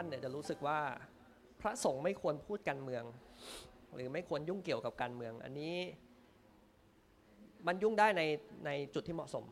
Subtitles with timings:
[0.00, 0.80] าติโยมบางท่านเนี่ยจะรู้สึกว่า
[1.60, 3.04] พระสงฆ์ไม่ควรพูดการเมือง
[3.94, 5.74] หรือไม่ควรยุ่งเกี่ยวกับการเมือง อันนี้
[7.66, 8.22] มันยุ่งได้ใน
[8.66, 9.44] ในจุดที่เหมาะสม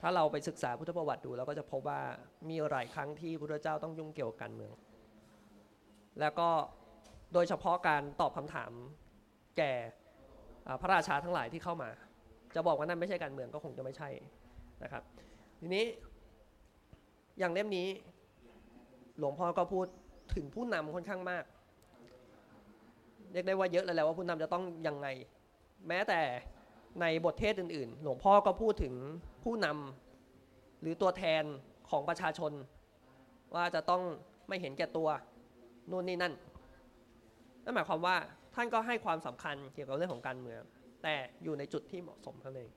[0.00, 2.00] ถ้าเราไปศึกษาพุทธประวัติดูเราก็จะพบว่า
[2.48, 4.72] มีหลายครั้งที่พระเจ้าต้องยุ่งเกี่ยวกับการเมือง
[6.20, 6.48] แล้วก็
[7.32, 8.72] โดยเฉพาะการตอบคำถาม
[9.58, 9.72] แก่
[10.80, 11.90] พระราชาทั้งหลายที่เข้ามา
[12.54, 14.08] จะบอกว่านั่นไม่ใช่การเมืองก็คงจะไม่ใช่
[14.82, 15.02] นะครับ
[15.60, 15.84] ทีนี้
[17.38, 17.88] อย่างเล่มนี้
[19.20, 19.86] หลวงพ่อก็พูด
[20.34, 21.44] ถึงผู้นำค่อนข้างมาก
[23.32, 25.06] เรียกได้ว่าเยอะเลยแหล้วว่าผู้นำจะต้องยังไง
[25.88, 26.20] แม้แต่
[27.00, 28.94] ในบทเทศอื่น ๆ หลวงพ่อก็พูดถึง
[29.44, 31.42] ผู้นำหรือตัวแทน
[31.90, 32.52] ของประชาชน
[33.54, 34.02] ว่าจะต้อง
[34.48, 35.08] ไม่เห็นแก่ตัว
[35.90, 36.34] นู่นนี่นั่น
[37.64, 38.16] นั่นหมายความว่า
[38.54, 40.62] ท่านก็ให้ความสำคัญเกี่ยวกับเรื่องของการเมือง
[41.02, 42.70] แต่อยู่ในจุดที่เหมาะสมเท่านั้นเอง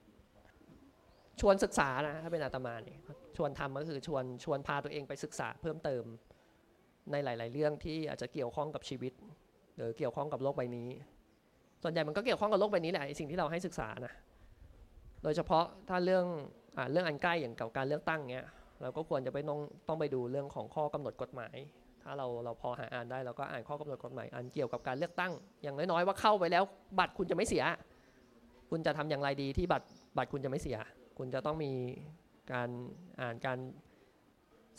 [1.42, 3.00] ชวนศึกษานะถ้าเป็นอาตมาเนี่ย
[3.38, 6.04] ชวนทำก็คือชวนชวนพาตัวเองไปศึกษาเพิ่มเติม
[7.12, 9.14] ในหลาย ๆ เรื่องที่อาจจะเกี่ยวข้องกับชีวิต
[9.76, 10.90] หรือเกี่ยวข้องกับโลกใบนี้
[11.84, 14.14] ส่วนใหญ่มันก็เกี่ยวข้องกับโลกใบนี้แหละสิ่งที่เราให้ศึกษานะ
[15.24, 16.26] โดยเฉพาะถ้าเรื่อง
[16.78, 18.48] อเรื่องอันใกล้อย่างกับการเลือกตั้งเนี้ย
[18.82, 21.56] เราก็ควรจะไปต้องต้องไปดูเรื่องของข้อกำหนดกฎหมาย
[22.04, 25.32] ถ้าเราเราพอหาอ่านได้เราก็อ่านข้อกำหนดกฎหมายอันเกี่ยวกับการเลือกตั้ง
[25.64, 26.64] อย่างน้อยๆว่าเข้าไปแล้ว
[27.00, 27.64] บัตรคุณจะไม่เสีย
[28.70, 29.86] คุณจะทำอย่างไรดีที่บัตร
[30.18, 30.78] บัตรคุณจะไม่เสีย
[31.18, 31.72] คุณจะต้องมี
[32.54, 32.70] การ
[33.22, 33.60] อ่านการ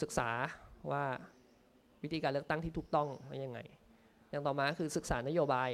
[0.03, 0.29] ศึกษา
[0.91, 1.05] ว่า
[2.03, 3.59] วิธีการเลือกตั้งที่ถูกต้องเป็นยังไง
[4.31, 5.71] อย่างต่อมาคือศึกษานโยบาย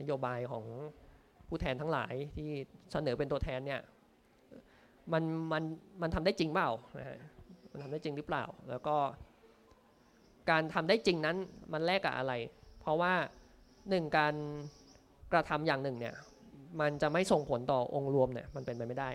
[0.00, 0.64] นโยบายของ
[1.48, 2.48] ผู้แทนทั้งหลายที่
[2.92, 3.80] เสนอเป็นตัวแทนเนี่ย
[5.12, 5.22] มัน
[5.52, 5.62] มัน
[6.02, 6.70] มันทำได้จริงเปล่า
[7.72, 8.96] มันทำได้จริงหรือเปล่า แล้วก็
[10.50, 11.36] การทำได้จริงนั้น
[11.72, 12.32] มันแลกกับอะไร
[12.80, 13.12] เพราะว่า
[13.90, 14.34] หนึ่งการ
[15.32, 16.14] กระทำอย่างหนึ่งเนี่ย
[16.80, 19.10] มันจะไม่ส่งผลต่อองค์รวมเนี่ยมันเป็นไปไม่ได้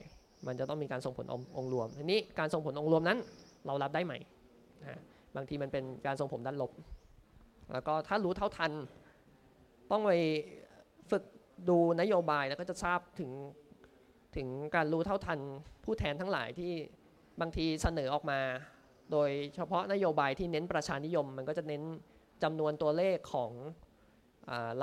[0.47, 3.17] มันจะต้องมีการส่งผลององค์รวมทีนี้การส่งผลองค์รวมนั้น
[3.65, 4.13] เรารับได้ไหม
[4.81, 4.99] นะ
[5.35, 6.71] บางทีมันเป็นการส่งผลด้านลบ
[7.73, 8.71] แล้วก็ถ้ารู้เท่าทัน
[9.91, 10.11] ต้องไป
[11.11, 11.23] ฝึก
[11.69, 13.31] ดูนโยบายแล้วก็จะทราบถึง
[14.35, 15.39] ถึงการรู้เท่าทัน
[15.83, 16.71] ผู้แทนทั้งหลายที่
[17.41, 18.39] บางทีเสนอออกมา
[19.11, 21.83] โดยเฉพาะนโยบายที่เน้นประชานิยม มันก็จะเน้น
[22.43, 23.51] จำนวนตัวเลขของ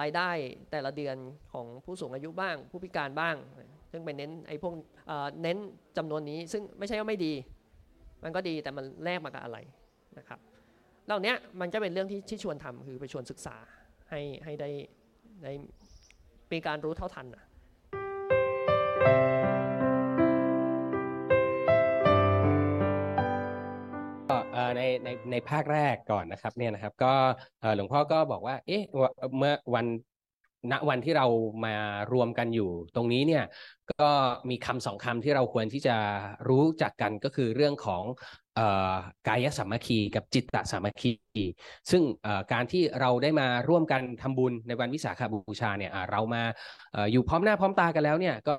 [0.00, 0.30] รายได้
[0.70, 1.16] แต่ละเดือน
[1.52, 3.36] ของผู้สูงอายุบ้าง ผู้พิการบ้าง
[3.92, 4.72] ซึ่งไปเน้นไอ้พวก
[5.42, 5.58] เน้น
[5.96, 7.32] จำนวนนี้ซึ่งไม่ใช่ว่าไม่ดี
[8.22, 9.58] มันก็ดีแต่มันแลกมากับอะไร
[10.18, 10.38] นะครับ
[11.06, 13.56] เหล่านี้มันจะเป็นเรื่องที่ที่ชวนทำคือไปชวนศึกษา
[14.10, 14.70] ให้ให้ได้
[15.44, 15.52] ได้
[16.52, 17.44] มีการรู้เท่าทันนะ
[24.78, 27.12] ในในในภาคแรกก่อนนะครับเนี่ยนะครับ ก็
[27.76, 28.82] หลวงพ่อก็บอกว่า เอ๊ะ
[29.36, 29.86] เมื่อวัน
[30.72, 31.26] ณวันที่เรา
[31.64, 31.74] มา
[32.12, 33.44] รวมกันอยู่ ตรงนี้เนี่ย
[33.92, 34.10] ก็
[34.50, 35.96] มีคำสองคำที่เราควรที่จะ
[36.48, 38.04] รู้จักกันก็คือเรื่องของ
[39.28, 41.12] กายสามัคคีกับจิตตสามัคคี
[41.90, 42.02] ซึ่ง
[42.52, 46.42] การที่เราได้มาร่วมกันทำบุญในวันวิสาขบูชาเนี่ยเรามา
[46.94, 48.56] ออยู่พร้อมหน้าพร้อมตากันแล้วเนี่ยก็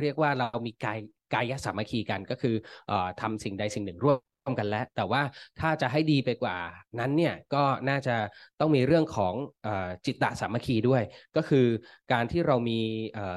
[0.00, 0.98] เรียกว่าเรามีกาย
[1.34, 2.54] กายสามัคคีกันก็คือ
[2.90, 5.22] อ่อทำสิ่งใดสิ่งหนึ่งร่วมร่ว มกันแล้ว แต่ว่า
[5.60, 6.56] ถ้าจะให้ดีไปกว่า
[6.98, 8.16] นั้นเนี่ยก็น่าจะ
[8.60, 9.34] ต้องมีเรื่องของ
[9.66, 9.68] อ
[10.06, 11.02] จิตตสามัคคีด้วย
[11.36, 11.66] ก็คือ
[12.12, 12.80] การที่เรามี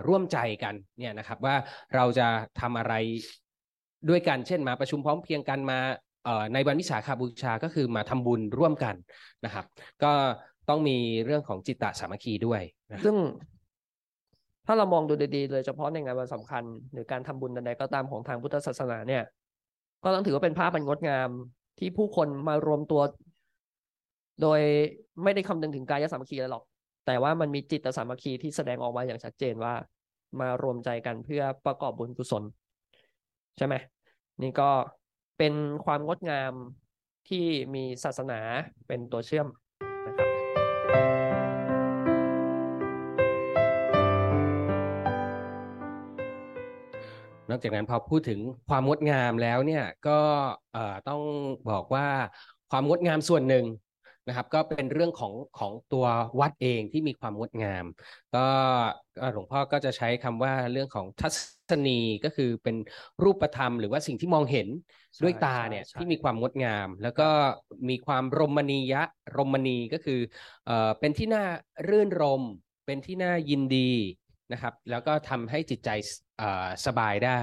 [0.07, 1.55] ร่วมใจกันเนี่ยนะครับว่า
[1.95, 2.27] เราจะ
[2.59, 2.93] ทำอะไร
[4.09, 5.79] ด้วยกันเช่นมาประชุมพร้อมเพียงกันมา
[6.53, 8.95] ในวันวิสาขบูชาก็คือมาทำบุญร่วมกัน
[9.45, 9.65] นะครับ
[10.03, 10.13] ก็
[10.69, 13.15] ต้องมีเรื่องของจิตตสามัคคีด้วยนะซึ่ง
[14.65, 19.23] ถ้าเรามองดูดีๆโดยเฉพาะในงานวันสำคัญ หรือการทำบุญใดๆก็ตามของทางพุทธศาสนาเนี่ย
[20.03, 21.29] ก็ต้องถือว่าเป็นภาพมันงดงาม
[21.79, 23.01] ที่ผู้คนมารวมตัว
[24.41, 24.61] โดย
[25.23, 26.63] ไม่ได้คำนึงถึงกายสามัคคีอะไรหรอก
[27.05, 29.73] แต่ว่ามันมีจิตสามัคคีที่แสดงออกมาอย่างชัดเจนว่า
[30.39, 32.43] มารวมใจกันเพื่อประกอบบุญกุศล
[33.57, 33.75] ใช่ไหม
[34.41, 34.69] นี่ก็
[35.37, 35.53] เป็น
[35.85, 36.53] ความงดงาม
[37.29, 37.45] ที่
[37.75, 38.39] มีศาสนา
[38.87, 39.47] เป็นตัวเชื่อม
[47.51, 48.39] นอกจากนั้นพอพูดถึง
[48.69, 50.19] ความงดงามแล้วเนี่ยก็
[50.73, 51.21] เอ่อต้อง
[51.69, 52.07] บอกว่า
[52.71, 53.65] ความงดงามส่วนหนึ่ง
[54.27, 56.05] นะครับ ก็เป็นเรื่องของของตัว
[56.39, 57.85] วัดเองที่มีความงดงาม
[58.35, 58.47] ก็
[59.17, 61.37] ก็หลวงพ่อก็จะใช้คำว่าเรื่องของทัศ
[61.69, 62.75] ศนีก็คือเป็น
[63.23, 64.67] รูปธรรม หรือว่าสิ่งที่มองเห็น
[65.23, 67.29] ด้วยตาใช่เนี่ยใช่ที่มีความงดงาม แล้วก็
[67.89, 69.03] มีความรมณียะ
[69.37, 70.19] รมณีก็คือ
[70.65, 71.45] เอ่อเป็นที่น่า
[71.87, 72.43] รื่นรม
[72.85, 73.91] เป็นที่น่ายินดี
[74.51, 75.89] นะครับ แล้วก็ทำให้จิตใจ
[76.30, 76.30] เอ่อ
[76.85, 77.41] สบายได้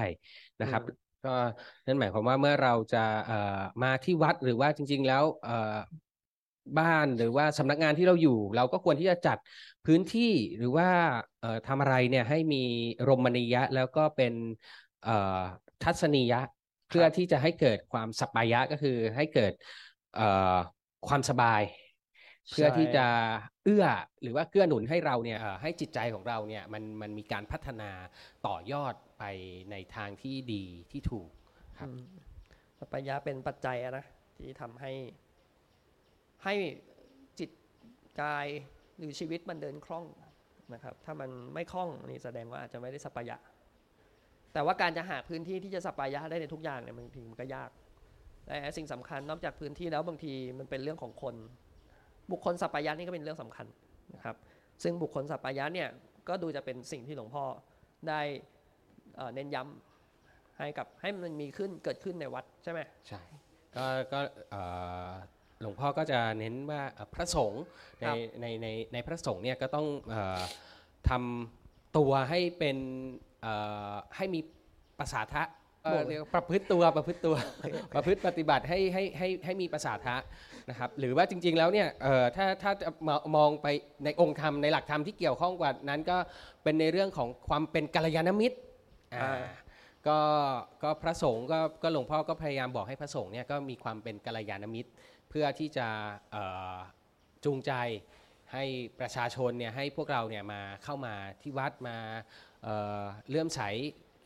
[0.61, 0.81] นะครับ
[1.25, 1.35] ก็
[1.85, 5.75] นั่นหมายความว่าเมื่อเราจะเอ่อมาที่วัดหรือว่าจริง ๆ แล้วเอ่อ
[6.79, 9.37] บ้านหรือว่าสำนักงานที่เราอยู่ เราก็ควรที่จะจัด
[9.85, 10.89] พื้นที่หรือว่า
[11.41, 12.63] เอ่อทำอะไรเนี่ยให้มี
[13.07, 14.33] รมณียะแล้วก็เป็น
[15.03, 15.39] เอ่อ
[15.83, 16.41] ทัศนียะ
[16.87, 19.53] เพื่อที่จะให้เกิดความสัปปายะก็คือให้เกิด
[20.15, 20.55] เอ่อ
[21.07, 21.61] ความสบาย
[22.51, 23.05] เพื่อที่จะ
[23.65, 23.85] เอื้อ
[24.21, 27.91] หรือว่าเกื้อหนุนให้เราเนี่ยให้จิตใจของเราเนี่ยมันมันมีการพัฒนา
[28.47, 29.23] ต่อยอดไป
[29.71, 31.29] ในทางที่ดีที่ถูก
[31.79, 32.03] ครับอืม
[32.79, 34.05] สัปปายะเป็นปัจจัยนะ
[34.37, 34.91] ที่ทำให้
[36.43, 36.55] ให้
[37.39, 37.49] จิต
[38.21, 38.47] กาย
[38.97, 40.05] หรือชีวิตมันเดินคล่อง
[40.73, 43.37] นะครับ ถ้ามันไม่คล่องนี่แสดงว่าอาจจะไม่ได้สัปปายะ
[44.53, 47.69] แต่ว่าการจะหาพื้นที่ที่จะสัปปายะได้ในทุกอย่างเนี่ยบางทีมันก็ยาก
[48.45, 51.35] แต่สิ่งสำคัญนอกจากพื้นที่แล้วบางทีมันเป็นเรื่องของคน
[52.31, 53.65] บุคคลสัปปายะนี่ก็เป็นเรื่องสำคัญ
[54.15, 54.35] นะครับ
[54.83, 55.89] ซึ่งบุคคลสัปปายะเนี่ย
[56.27, 57.43] ก็ดูจะเป็นสิ่งที่หลวงพ่อ
[58.07, 58.21] ได้
[59.15, 63.21] เอ่อเน้นย้ำให้กับให้มันมีขึ้นเกิดขึ้นในวัดใช่ไหมใช่
[63.75, 64.19] ก็ก็
[64.51, 64.61] เอ่
[65.09, 65.11] อ
[65.61, 67.63] หลวงพ่อก็จะเน้นว่าเอ่อพระสงฆ์
[68.01, 70.41] ในครับในในในพระสงฆ์เนี่ยก็ต้องเอ่อ
[71.09, 72.77] ทำตัวให้เป็น
[73.41, 73.53] เอ่
[73.91, 74.39] อให้มี
[74.99, 75.43] ประสาทะ
[75.83, 77.35] เอ่อเรียกว่าประพฤติตัวประพฤติตัว
[77.95, 80.15] ประพฤติปฏิบัติให้ให้ให้ให้มีประสาทะ
[80.69, 83.67] นะครับหรือว่าจริง ๆแล้วเนี่ยเอ่อถ้าถ้าจะมามองไป
[84.05, 86.17] ในองค์ธรรมในหลักธรรมที่เกี่ยวข้องกว่านั้นก็
[86.63, 88.57] เป็นในเรื่องของความเป็นกัลยาณมิตร
[89.15, 89.51] อ่าอ่า
[90.07, 90.19] ก็
[90.83, 94.89] ก็พระสงฆ์ก็ก็หลวงพ่อก็พยายามบอกให้พระสงฆ์เนี่ยก็มีความเป็นกัลยาณมิตร
[95.29, 95.87] เพื่อที่จะ
[96.31, 96.43] เอ่
[96.73, 96.75] อ
[97.45, 97.73] จูงใจ
[98.53, 98.63] ให้
[98.99, 101.97] ประชาชนเนี่ยให้พวกเราเนี่ยมาเข้ามาที่วัดมา
[102.63, 103.61] เอ่อเลื่อมใส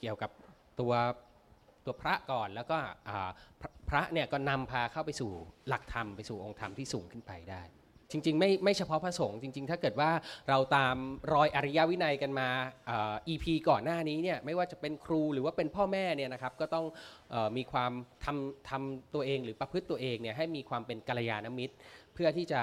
[0.02, 0.32] เกี่ยวกับ
[0.80, 0.94] ตัว
[1.86, 2.78] ตัวพระก่อนแล้วก็
[3.90, 5.32] พระเนี่ยก็นำพาเข้าไปสู่
[5.70, 7.64] หลักธรรมไปสู่องค์ธรรมที่สูงขึ้นไปได้
[8.12, 10.12] จริง ๆ ไม่ไม่เฉพาะพระสงฆ์จริง ๆ ถ้าเกิดว่า
[10.50, 10.96] เราตาม
[11.34, 12.50] รอยอริยวินัยกันมา
[12.90, 16.86] อ่อ EP ก่อนหน้านี้เนี่ยไม่ว่าจะเป็นครูหรือว่าเป็นพ่อแม่เนี่ยนะครับก็ต้อง
[17.34, 17.92] ออมีความ
[18.26, 21.76] ทำทำตัวเองหรือประพฤติตัวเองเนี่ยให้มีความเป็นกัลยาณมิตร
[22.14, 22.62] เพื่อที่จะ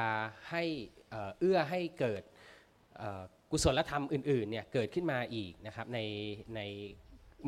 [0.51, 0.63] ให้
[1.39, 2.23] เอื้อให้เกิด
[3.51, 5.99] กุศลธรรมอื่นๆเนี่ยเกิดขึ้นมาอีกนะครับใน
[6.57, 6.61] ใน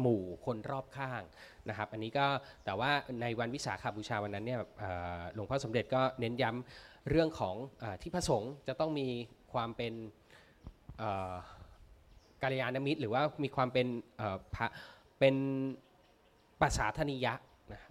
[0.00, 1.22] หมู่คนรอบข้าง
[1.68, 2.26] นะครับ อันนี้ก็
[2.64, 2.90] แต่ว่า
[3.20, 4.58] ในวันวิสาขบูชาวันนั้นเนี่ย
[5.34, 9.08] หลวงพ่อสมเด็จก็เน้นย้ำเรื่องของอที่พระสงฆ์จะต้องมี
[9.52, 9.92] ความเป็น
[12.42, 13.86] กัลยาณมิตร หรือว่ามีความเป็น
[14.54, 14.66] พระ
[15.18, 15.34] เป็น
[16.60, 17.34] ปัสสาธนิยะ
[17.72, 17.82] นะ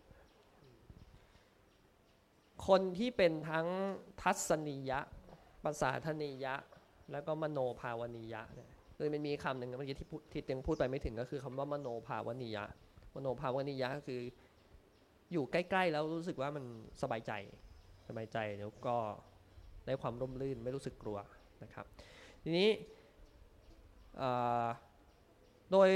[2.67, 3.67] คนที่เป็นทั้ง
[4.21, 4.99] ทัศนียะ
[5.63, 6.53] ภาษาทนียะ
[7.11, 8.70] แล้วก็มโนภาวนียะเนี่ย
[9.03, 12.65] คือมันมีคำหนึ่งเมื่อกี้ที่พูดที่เต็งพูดไปไม่ถึงก็คือคำว่ามโนภาวนียะ
[13.15, 14.19] มโนภาวนียะก็คือ
[15.33, 16.63] อยู่ใกล้ๆแล้วรู้สึกว่ามัน
[17.01, 17.31] สบายใจ
[18.07, 18.95] สบายใจแล้วก็
[19.85, 21.17] ได้ความร่มรื่นไม่รู้สึกกลัว
[21.63, 21.85] นะครับ
[22.43, 22.69] ทีนี้
[25.71, 25.89] โดย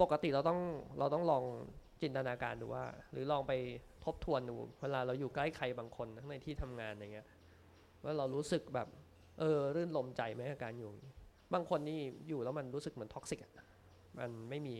[0.00, 0.60] ปกติเราต้อง
[0.98, 1.44] เราต้องลอง
[2.02, 3.52] จินตนาการดูว่า หรือลองไป
[4.04, 7.26] ทบทวนดูเวลาเราอยู่ใกล้ใครบางคนทั้งในที่ทำงานอย่างเงี้ย
[8.04, 8.88] ว่าเรารู้สึกแบบ
[9.38, 10.92] เออรื่นรมย์ใจไหมกับการอยู่
[11.54, 13.52] บางคนนี่อยู่แล้วมันรู้สึกเหมือน toxic อะ
[14.18, 14.74] มันไม่มี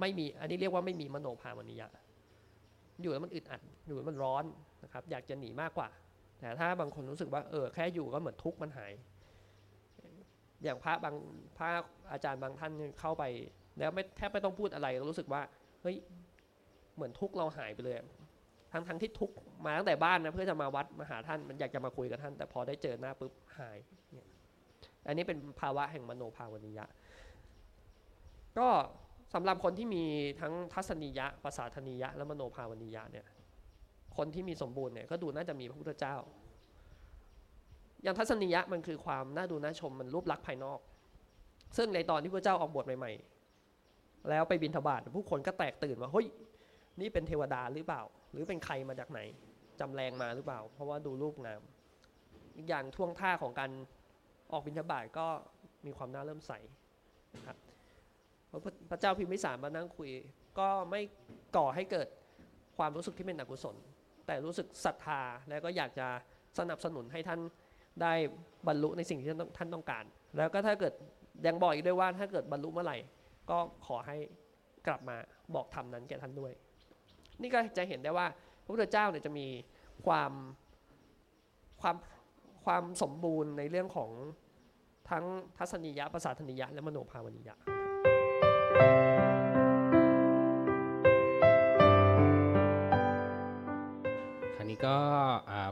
[0.00, 1.88] ไม่มีอันนี้เรียกว่าไม่มีมโนภาวนียะ
[3.02, 4.44] อยู่แล้วมันอึดอัดอยู่แล้วมันร้อน
[4.84, 5.88] นะครับอยากจะหนีมากกว่า
[6.40, 8.92] แต่ถ้าบางคนรู้สึกว่าเออแค่อยู่ก็เหมือนทุกข์มันหาย
[10.64, 11.14] อย่างพระบาง
[11.56, 11.68] พระ
[12.12, 13.24] อาจารย์บางท่านเข้าไป
[13.78, 15.42] แล้วไม่แทบไม่ต้องพูดอะไรเรารู้สึกว่า
[15.82, 15.96] เฮ้ย
[16.94, 17.96] เหมือนทุกข์เราหายไปเลย
[18.72, 19.34] ทั้งทั้งที่ทุกข์
[19.66, 23.78] มาตั้งแต่บ้านนะเพื่อจะมาวัดมาหาท่านมันอยากจะมาคุยกับท่าน แต่พอได้เจอหน้าปุ๊บหาย
[24.12, 24.21] เนี่ย
[25.06, 26.86] อันนี้เป็นภาวะแห่งมโนภาวนิยะ
[28.58, 28.68] ก็
[29.34, 30.04] สำหรับคนที่มี
[30.40, 33.26] ทั้งทัศนียะภาษาธนียะ และมโนภาวนิยะเนี่ย
[34.16, 36.16] คนที่มีสมบูรณ์เนี่ยก็ดูน่าจะมีพระพุทธเจ้า
[38.02, 40.80] อย่างทัศนียะมันคือความน่าดูน่าชมมันรูปลักษณ์ภายนอก
[41.76, 46.26] ซึ่งในตอนที่พระเจ้าออกบวชใหม่ๆ แล้วไปบิณฑบาตผู้คนก็แตกตื่นว่าเฮ้ย
[47.00, 49.20] นี่เป็นเทวดาหรือเปล่า หรือเป็นใครมาจากไหน
[49.80, 51.62] จำแรงมาหรือเปล่า เพราะว่าดูรูปงาม
[52.56, 53.70] อีกอย่างท่วงท่าของการ
[54.52, 55.26] ออกบิณฑบาตก็
[55.86, 56.52] มีความน่าเริ่มใส
[57.46, 57.56] ครับ
[58.90, 60.10] พระเจ้าพิมพิสารมานั่งคุย
[60.58, 61.00] ก็ไม่
[61.56, 62.08] ก่อให้เกิด
[62.78, 63.76] ความรู้สึกที่เป็นอกุศล
[64.26, 66.06] แต่รู้สึกศรัทธาแล้วก็อยากจะ
[66.58, 67.40] สนับสนุนให้ท่าน
[68.02, 68.12] ได้
[68.66, 70.04] บรรลุในสิ่งที่ท่านต้องท่านต้องการ
[70.36, 70.92] แล้วก็ถ้าเกิด
[71.46, 72.98] ยังบอกอีกด้วยว่าถ้าเกิดบรรลุเมื่อไหร่
[73.50, 74.16] ก็ขอให้
[74.86, 75.16] กลับมา
[75.54, 76.52] บอกธรรมนั้นแก่ท่านด้วย
[77.40, 78.26] นี่ก็จะเห็นได้ว่า
[78.64, 79.46] พระพุทธเจ้าเนี่ยจะมี
[80.06, 80.32] ความ
[81.80, 81.96] ความ
[82.64, 84.10] ความสมบูรณ์ในเรื่องของ
[85.10, 85.24] ทั้ง
[85.58, 87.54] ทัศนียะภาษาธนิยะ และมโนภาวนิยะ
[94.56, 94.96] คราวนี้ก็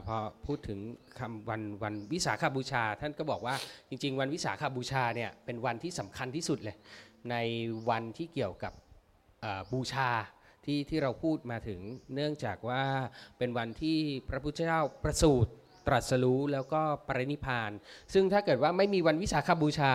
[0.07, 0.79] พอพูดถึง
[1.19, 3.55] คำวันวันวิสาขบูชา ท่านก็บอกว่า
[3.89, 6.75] จริง ๆ วันวิสาขบูชาเนี่ยเป็นวันที่สำคัญที่สุดเลย
[7.31, 7.35] ใน
[7.89, 8.73] วันที่เกี่ยวกับ
[9.73, 10.09] บูชา
[10.65, 11.79] ที่ที่เราพูดมาถึง
[12.13, 12.83] เนื่องจากว่า
[13.37, 13.97] เป็นวันที่
[14.29, 15.51] พระพุทธเจ้าประสูติ
[15.87, 17.71] ตรัสรู้แล้วก็ปรินิพาน
[18.13, 19.93] ซึ่งถ้าเกิดว่าไม่มีวันวิสาขบูชา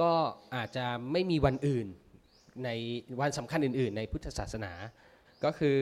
[0.00, 0.10] ก็
[0.56, 1.86] อาจจะไม่มีวันอื่น
[2.64, 2.70] ใน
[3.20, 4.72] วันสำคัญอื่น ๆ ในพุทธศาสนา
[5.44, 5.78] ก็คือ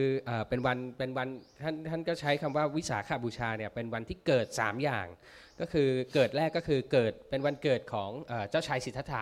[0.49, 1.27] เป็นวันเป็นวัน
[1.63, 5.07] ท่านท่านก็ใช้คำว่าวิสาขาบูชาเนี่ยเป็นวันที่เกิด 3 อย่าง
[5.59, 8.09] ก็คือเกิดแรกก็คือเกิดเป็นวันเกิดของ
[8.49, 9.21] เจ้าชายสิทธัตถะ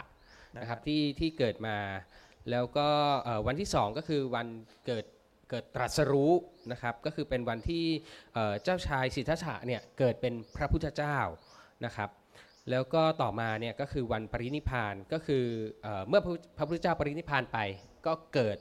[0.58, 1.78] นะครับที่ที่เกิดมา
[2.52, 2.90] แล้วก็
[3.48, 4.48] วันที่ 2 ก็คือวัน
[4.88, 5.06] เกิด
[5.50, 6.34] เกิดตรัสรู้
[6.72, 7.86] นะครับก็คือเป็นวันที่
[8.64, 11.18] เจ้าชายสิทธัตถะเนี่ยเกิดเป็นพระพุทธเจ้า
[11.86, 12.10] นะครับ
[12.70, 15.46] แล้วก็ต่อมาเนี่ยก็คือวันปรินิพานก็คือ
[16.08, 16.22] เมื่อ
[16.58, 17.58] พระพุทธเจ้าปรินิพานไป
[18.06, 18.58] ก็เกิด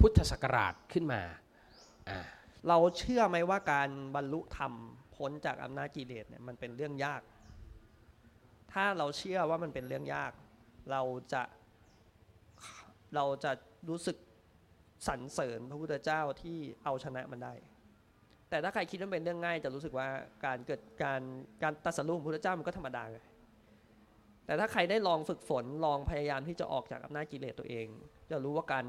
[0.00, 1.22] พุทธศักราชขึ้นมา
[2.68, 4.72] เราเชื่อไหมว่าการบรรลุธรรม
[5.16, 7.22] พ้นจากอำนาจกิเลสเนี่ยมันเป็นเรื่องยาก
[8.72, 10.32] ถ้าเราเชื่อว่ามันเป็นเรื่องยาก
[10.90, 11.42] เราจะ
[13.14, 13.52] เราจะ
[13.88, 14.16] รู้สึก
[15.06, 17.54] สรรเสริญพระพุทธเจ้าที่เอาชนะมันได้
[18.50, 20.08] แต่ถ้าใครคิดว่าเป็นเรื่องง่ายจะรู้สึกว่า
[20.44, 21.20] การเกิดการ
[21.62, 23.18] การตัดสรุปพระพุทธเจ้ามันก็ธรรมดาไง
[24.46, 27.86] แต่ถ้าใครได้ลองฝึกฝนลองพยายามที่จะออกจากอำนาจกิเลสตัวเอง
[28.30, 28.86] จะรู้ว่าการ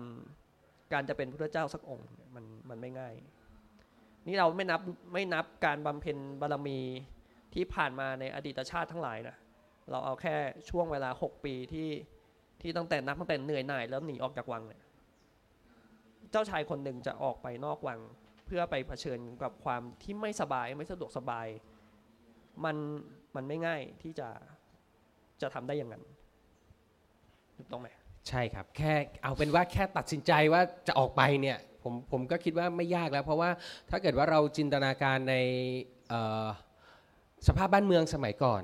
[0.93, 3.13] การจะเป็นพระเจ้าสักองค์มันมันไม่ง่าย
[4.27, 4.81] นี่เราไม่นับ
[5.13, 6.79] ไม่นับการบำเพ็ญบารมี
[7.53, 9.37] ที่ผ่านมาในอดีตชาติทั้งหลายนะ
[9.91, 10.35] เราเอาแค่
[10.69, 11.89] ช่วงเวลา 6 ปีที่
[12.61, 14.81] ที่ตั้งแต่นับตั้งแต่เหนื่อยหน่ายแล้วหนีออกจากวังเนี่ย
[16.31, 17.99] เจ้าชายคนหนึ่งจะออกไปนอกวัง
[18.45, 21.47] เพื่อไปเผชิญกับความที่ไม่สบายไม่สะดวกสบาย
[22.65, 22.75] มัน
[23.35, 24.29] มันไม่ง่ายที่จะ
[25.41, 26.03] จะทำได้อย่างนั้น
[27.57, 27.87] ถูกต้องไหม
[28.27, 33.49] ใช่ครับ แค่เอาเป็นว่าแค่ตัดสินใจว่าจะออกไปเนี่ยผมผมก็คิดว่าไม่ยากแล้ว เพราะว่า
[33.89, 35.35] ถ้าเกิดว่าเราจินตนาการใน
[37.47, 38.61] สภาพบ้านเมืองสมัยก่อน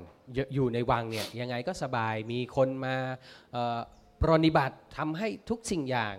[0.54, 2.94] อยู่ในวังเนี่ยยังไงก็สบายมีคนมา
[4.20, 6.14] ปรนิบัติทำให้ทุกสิ่งอย่าง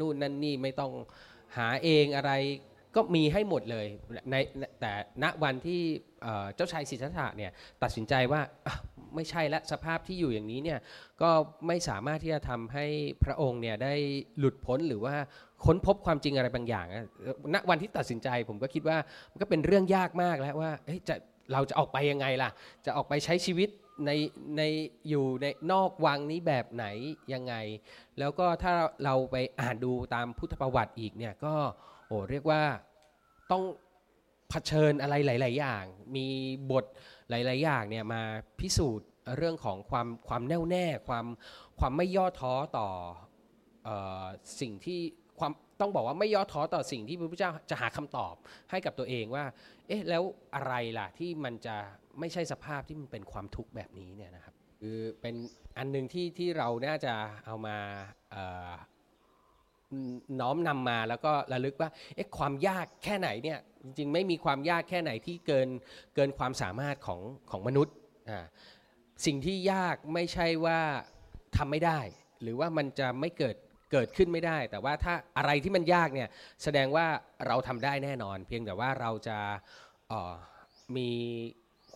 [0.00, 0.92] นู่นนั่นนี่ไม่ต้อง
[1.56, 2.32] หาเองอะไร
[2.96, 3.86] ก็มีให้หมดเลย
[4.30, 4.34] ใน
[4.80, 5.80] แต่ณวันที่
[6.54, 7.50] เจ้าชายสิทธัตถะเนี่ย
[7.82, 8.40] ตัดสินใจว่า
[9.16, 10.78] ไม่ใช่และสภาพที่อยู่อย่างนี้เนี่ย
[11.22, 11.30] ก็
[11.66, 12.86] ไม่สามารถที่จะทำให้
[13.24, 13.94] พระองค์เนี่ยได้
[14.38, 15.14] หลุดพ้นหรือว่า
[15.64, 16.86] ค้นพบความจริงอะไรบางอย่าง
[17.54, 18.98] ณวันที่ตัดสินใจผมก็คิดว่า
[19.32, 20.70] มันก็เป็นเรื่องยากมากแล้วว่า
[21.08, 21.14] จะ
[21.52, 22.50] เราจะออกไปยังไงล่ะ
[22.86, 23.68] จะออกไปใช้ชีวิต
[24.06, 24.10] ใน
[24.56, 24.62] ใน
[25.08, 26.86] อยู่ในนอกวังนี้แบบไหน
[27.32, 27.54] ยังไง
[28.18, 31.54] แล้วก็ถ้าเราไปอ่านดูตามพุทธประวัติอีกเนี่ยก็
[32.06, 32.62] โอ้เรียกว่า
[33.50, 33.62] ต้อง
[34.50, 35.84] เผชิญอะไรหลาย ๆ อย่าง
[36.16, 36.26] มี
[36.70, 36.84] บท
[37.30, 38.22] หลาย ๆ อย่างเนี่ยมา
[38.60, 41.26] พิสูจน์เรื่องของความความแน่วแน่ความ
[41.78, 42.88] ความไม่ย่อท้อต่อ
[43.88, 43.90] อ
[44.60, 45.00] สิ่งที่
[45.38, 48.34] ความต้องบอกว่าไม่ย่อท้อต่อสิ่งที่พระพุทธเจ้าจะหาคำตอบ
[48.70, 49.44] ให้กับตัวเองว่า
[49.86, 50.22] เอ๊ะแล้ว
[50.54, 51.76] อะไรล่ะที่มันจะ
[52.20, 55.34] ไม่ใช่สภาพที่มันเป็นความทุกข์แบบนี้เนี่ยนะครับ คือเป็น
[55.78, 57.14] อันหนึ่งที่ที่เราน่าจะ
[57.46, 57.76] เอามา
[60.40, 65.68] น้อมนำมาแล้วก็ระลึกว่าเอ๊ะความยากแค่ไหนเนี่ยจริงๆ ไม่มีความยากแค่ไหนที่เกิน
[66.14, 67.94] เกินความสามารถของของมนุษย์
[68.30, 68.44] อ่า
[69.26, 70.80] สิ่งที่ยากไม่ใช่ว่า
[71.56, 72.00] ทำไม่ได้
[72.42, 73.56] หรือว่ามันจะไม่เกิด
[73.92, 76.28] เกิดขึ้นไม่ได้ แต่ว่าถ้าอะไรที่มันยากเนี่ย
[76.62, 77.06] แสดงว่า
[77.46, 79.38] เราทำได้แน่นอน เพียงแต่ว่าเราจะ
[80.96, 81.10] มี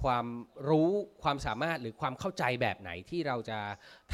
[0.03, 0.27] ความ
[0.69, 0.91] รู้
[1.23, 3.59] ความสามารถหรือความเข้าใจแบบไหนที่เราจะ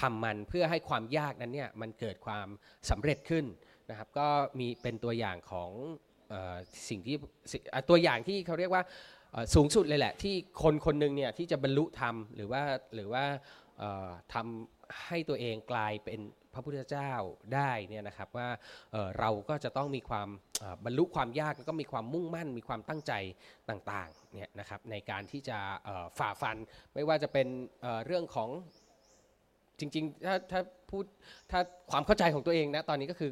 [0.01, 2.47] ทำมันเพื่อให้ความยากนั้นเนี่ยมันเกิดความ
[2.91, 3.45] สำเร็จขึ้น
[3.91, 5.71] นะครับ ก็มีเป็นตัวอย่างของ
[6.89, 7.17] สิ่งที่
[7.91, 8.83] ตัวอย่างที่เขาเรียกว่า
[9.55, 12.63] สูงสุดเลยแหละ ที่คนคนหนึ่งเนี่ยที่จะบรรลุธรรมหรือว่า
[12.95, 13.25] หรือว่า
[14.35, 16.21] ทำให้ตัวเองกลายเป็น
[16.55, 17.13] พระพุทธเจ้า
[17.55, 18.49] ได้เนี่ยนะครับว่า
[19.19, 20.29] เราก็จะต้องมีความ
[20.85, 23.13] บรรลุความยากแล้วก็มีความมุ่งมั่น มีความตั้งใจ
[23.71, 25.59] ต่างๆเนี่ยนะครับในการที่จะ
[26.19, 26.57] ฝ่าฟัน
[26.95, 27.47] ไม่ว่าจะเป็น
[28.07, 28.51] เรื่องของ
[29.81, 31.05] จริงๆถ้าถ้าพูด
[31.51, 33.31] ถ้าความเข้าใจของตัวเองนะตอนนี้ก็คือ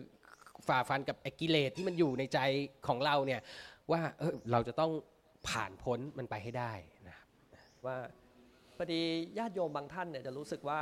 [0.69, 2.39] ฝ่าฟันกับอกิเลสที่มันอยู่ในใจ
[2.89, 3.41] ของเราเนี่ย
[3.93, 4.93] ว่าเเราจะต้อง
[5.49, 6.73] ผ่านพ้นมันไปให้ได้
[7.09, 7.27] นะครับ
[7.87, 7.97] ว่า
[8.77, 9.01] พอดี
[9.39, 10.81] ญาติโยมบางท่านเนี่ยจะรู้สึกว่า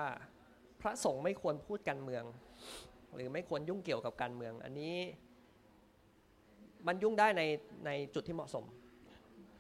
[0.80, 2.25] พระสงฆ์ไม่ควรพูดการเมือง
[3.14, 4.94] หรือไม่ควรยุ่งเกี่ยวกับการเมือง อันนี้
[6.87, 7.42] มันยุ่งได้ใน
[7.87, 8.64] ในจุดที่เหมาะสม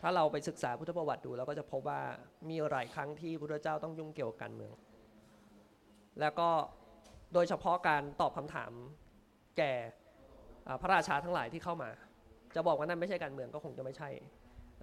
[0.02, 2.00] ถ้าเราไปศึกษาพุทธประวัติดูเราก็จะพบว่า
[2.48, 4.72] มีหลายครั้งที่พระเจ้าต้องยุ่งเกี่ยวกับการเมือง
[6.20, 6.48] แล้วก็
[7.34, 8.72] โดยเฉพาะการตอบคำถาม
[9.58, 9.72] แก่
[10.80, 11.90] พระราชาทั้งหลายที่เข้ามา
[12.54, 14.08] จะบอกว่านั่นไม่ใช่การเมืองก็คงจะไม่ใช่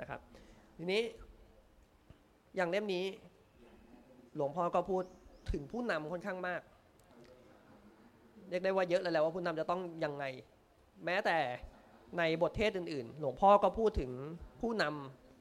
[0.01, 0.19] นะครับ
[0.77, 1.01] ทีนี้
[2.55, 3.05] อย่างเล่มนี้
[4.35, 5.03] หลวงพ่อก็พูด
[5.51, 6.61] ถึงผู้นำค่อนข้างมาก
[8.49, 10.25] เรียกได้ว่าเยอะเลยแหละว่าผู้นำจะต้องยังไง
[11.05, 11.37] แม้แต่
[12.17, 14.11] ในบทเทศอื่น ๆ หลวงพ่อก็พูดถึง
[14.61, 14.83] ผู้น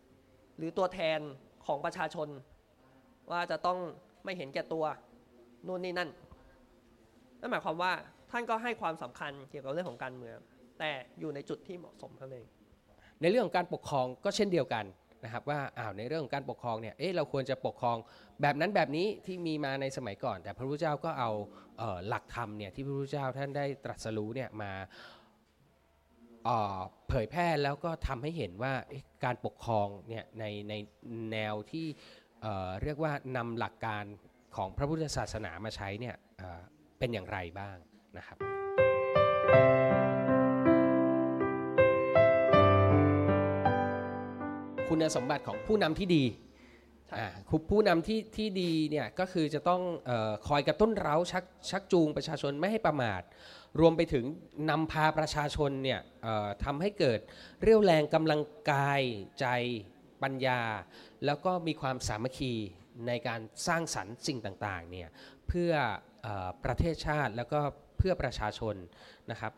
[0.01, 1.21] ำหรือตัวแทน
[1.67, 2.29] ของประชาชน
[3.31, 3.79] ว่าจะต้อง
[4.25, 4.85] ไม่เห็นแก่ตัว
[5.67, 6.11] นู่นนี่นั่น
[7.41, 7.93] นั่นหมายความว่า
[8.31, 10.39] ท่านก็ให้ความสำคัญเกี่ยวกับเรื่องของการเมือง
[10.79, 12.45] แต่อยู่ในจุดที่เหมาะสมเท่านั้น
[13.21, 14.85] ในเรื่องของการปกครองก็เช่นเดียวกัน
[15.25, 17.97] นะครับว่าอ้าวในเรื่องของการปกครองเนี่ยเอ๊ะเราควรจะปกครอง
[18.43, 21.31] แบบนั้นแบบนี้ที่มีมาในสมัยก่อน แต่พระพุทธเจ้าก็เอา
[21.79, 24.73] เออหลักธรรมเนี่ยที่พระพุทธเจ้าท่านได้ตรัสรู้เนี่ยมา
[27.09, 28.73] เผยแพร่แล้วก็ทำให้เห็นว่า
[29.25, 30.75] การปกครองเนี่ยในใน
[31.33, 31.87] แนวที่
[32.43, 34.05] เเรียกว่านำหลักการ
[34.57, 36.61] ของพระพุทธศาสนามาใช้เนี่ยเอ่อ
[36.99, 37.77] เป็นอย่างไรบ้าง
[38.17, 38.39] นะครับ
[44.97, 46.25] คุณสมบัติของผู้นำที่ดี
[47.09, 53.23] ใช่อ่าคุณผู้นำที่ที่ดีเนี่ยก็คือจะต้องเออคอยกระตุ้นเร้าชักชักจูงประชาชนไม่ให้ประมาท
[53.81, 54.25] รวมไปถึง
[54.71, 57.21] นำพาประชาชนเนี่ยเอ่อทำให้เกิด
[57.63, 59.03] เรี่ยวแรงกำลังกาย
[59.41, 59.47] ใจ
[60.23, 60.61] ปัญญา
[61.25, 62.53] แล้วก็มีความสามัคคี
[63.07, 65.09] ในการสร้างสรรค์สิ่งต่างๆเนี่ย
[65.49, 65.73] เพื่อ
[66.23, 67.61] เออประเทศชาติแล้วก็
[67.99, 68.75] เพื่อประชาชน
[69.31, 69.53] นะครับ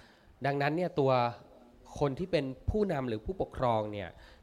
[0.46, 1.12] ดังนั้นเนี่ยตัว
[2.00, 4.35] คนที่เป็นผู้นำหรือผู้ปกครองเนี่ยเอ่อ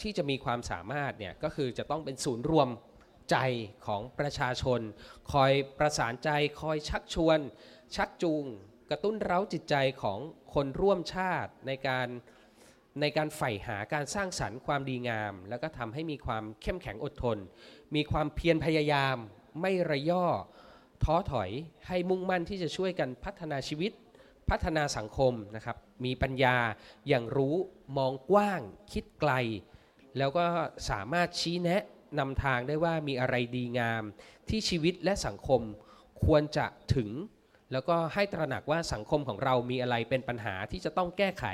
[0.00, 2.68] ที่จะมีความสามารถเนี่ยก็คือจะต้องเป็นศูนย์รวม
[3.30, 3.36] ใจ
[3.86, 4.80] ของประชาชน
[5.32, 6.30] คอยประสานใจ
[6.60, 7.38] คอยชักชวน
[7.96, 8.44] ชักจูง
[8.90, 10.18] กระตุ้นเร้าจิตใจของ
[10.54, 12.08] คนร่วมชาติในการ
[13.00, 17.38] ในการใฝ่หาการสร้างสรรค์ความดีงาม แล้วก็ทำให้มีความเข้มแข็งอดทน
[17.94, 19.16] มีความเพียรพยายาม
[19.60, 20.26] ไม่ระย่อ
[21.04, 21.50] ท้อถอย
[21.88, 23.92] ให้มุ่งมั่นที่จะช่วยกันพัฒนาชีวิต
[24.50, 26.56] พัฒนาสังคมนะครับ มีปัญญา
[27.08, 27.56] อย่างรู้
[27.96, 28.60] มองกว้าง
[28.92, 29.32] คิดไกล
[30.18, 30.44] แล้วก็
[30.90, 31.82] สามารถชี้แนะ
[32.18, 34.02] นำทางได้ว่ามีอะไรดีงาม
[34.48, 35.60] ที่ชีวิตและสังคม
[36.24, 37.10] ควรจะถึง
[37.72, 41.46] แล้วก็ให้ตระหนักว่าสังคมของเรามีอะไรเป็นปัญหาที่จะต้องแก้ไข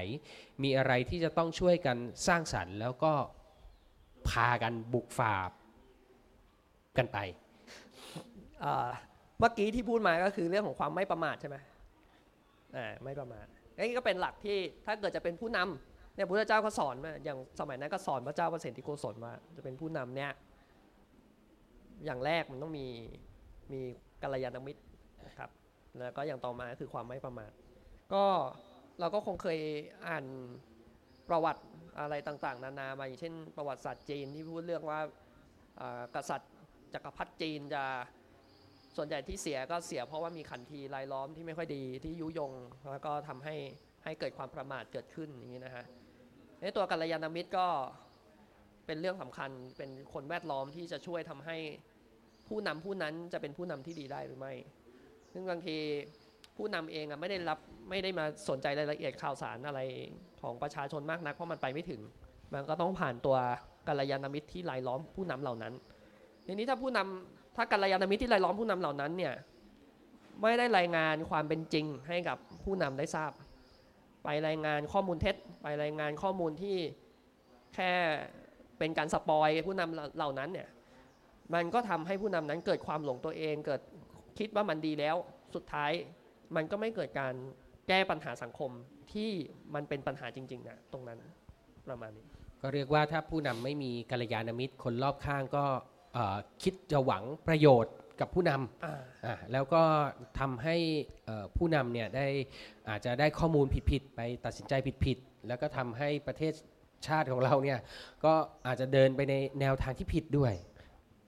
[0.62, 3.12] มีอะไรที่จะต้องช่วยกันสร้างสรรค์ แล้วก็
[4.28, 5.34] พากันบุกฝ่า
[6.98, 7.18] กันไป
[8.64, 8.88] อ่า
[9.38, 11.56] เมื่อกี้ที่พูดมาก็คือเรื่องของความไม่ประมาทใช่ไหม
[12.76, 13.46] อ่าไม่ประมาท
[13.78, 20.32] นี่ก็เป็นหลักที่ถ้าเกิดจะเป็นผู้นำเนี่ยพระเจ้าก็สอนมาอย่างสมัยนั้นก็สอนพระเจ้าเปรตที่โกศลว่าจะเป็นผู้นำเนี่ย
[22.04, 22.86] อย่างแรกมันต้องมี
[23.72, 23.80] มี
[24.22, 24.82] กัลยาณมิตร
[25.26, 25.50] นะครับ
[25.98, 27.52] แล้วก็อย่างต่อมาคือความไม่ประมาท
[28.12, 28.24] ก็
[29.00, 29.58] เราก็คงเคย
[30.08, 30.24] อ่าน
[31.28, 31.62] ประวัติ
[32.00, 35.00] อะไรต่างๆ นานามาอย่างเช่นประวัติศาสตร์จีนที่พูดเรื่องว่า
[36.14, 36.52] กษัตริย์
[36.94, 37.84] จักรพรรดิจีนจะ
[38.96, 42.52] ส่วนใหญ่ที่เสียก็เสียเพราะว่ามีขันทีรายล้อมที่ไม่ค่อยดีที่ยุยง
[42.90, 43.54] แล้วก็ทำให้
[44.04, 45.84] ให้เกิดความประมาทเกิดขึ้นอย่างนี้นะฮะ
[46.60, 47.66] ในตัวกัลยาณมิตรก็
[48.86, 51.56] เป็นเรื่องสำคัญเป็นคนแวดล้อมที่จะช่วยทำให้
[52.48, 54.52] ผู้นำผู้นั้นจะเป็นผู้นำที่ดีได้หรือไม่
[55.32, 55.76] ซึ่งบางที
[56.56, 57.58] ผู้นำเองอะไม่ได้รับ
[57.90, 59.80] ไม่ได้มาสนใจรายละเอียดข่าวสารอะไร
[60.42, 62.00] ของประชาชนมากนักเพราะมันไปไม่ถึง
[62.54, 63.36] มันก็ต้องผ่านตัว
[63.88, 65.74] กัลยาณมิตรที่รายล้อมผู้นำเหล่านั้น
[66.46, 69.34] ทีนี้ถ้าผู้นำ ถ้ากัลยาณมิตรที่รายล้อมผู้นำเหล่านั้นเนี่ย
[70.42, 73.32] ไม่ได้รายงานความเป็นจริงให้กับผู้นำได้ทราบ
[74.24, 76.76] ไปรายงานข้อมูลเท็จ ไปรายงานข้อมูลที่
[77.74, 77.92] แค่
[78.78, 80.68] เป็นการสปอยผู้นำเหล่านั้นเนี่ย
[81.54, 83.80] มันก็ทำให้ผู้นำนั้นเกิดความหลงตัวเองเกิด
[84.38, 85.16] คิดว่ามันดีแล้ว
[85.54, 85.92] สุดท้าย
[86.56, 87.34] มันก็ไม่เกิดการ
[87.88, 88.70] แก้ปัญหาสังคม
[89.12, 89.30] ที่
[89.74, 91.18] มันเป็นปัญหาจริงๆนะตรงนั้น
[91.88, 92.24] ประมาณนี้
[92.62, 95.64] ก็เรียกว่าถ้าผู้นำไม่มีกัลยาณมิตรคนรอบข้างก็
[96.62, 99.82] คิดจะหวังประโยชน์กับผู้นำอ่าอะแล้วก็
[100.38, 100.76] ทำให้
[101.26, 102.26] เอ่อผู้นำเนี่ยได้
[102.88, 104.74] อาจจะได้ข้อมูลผิดๆไปตัดสินใจ
[105.04, 106.52] ผิดๆแล้วก็ทำให้ประเทศ
[107.06, 107.78] ชาติของเราเนี่ย
[108.24, 108.34] ก็
[108.66, 110.54] อาจจะเดินไปในแนวทางที่ผิดด้วย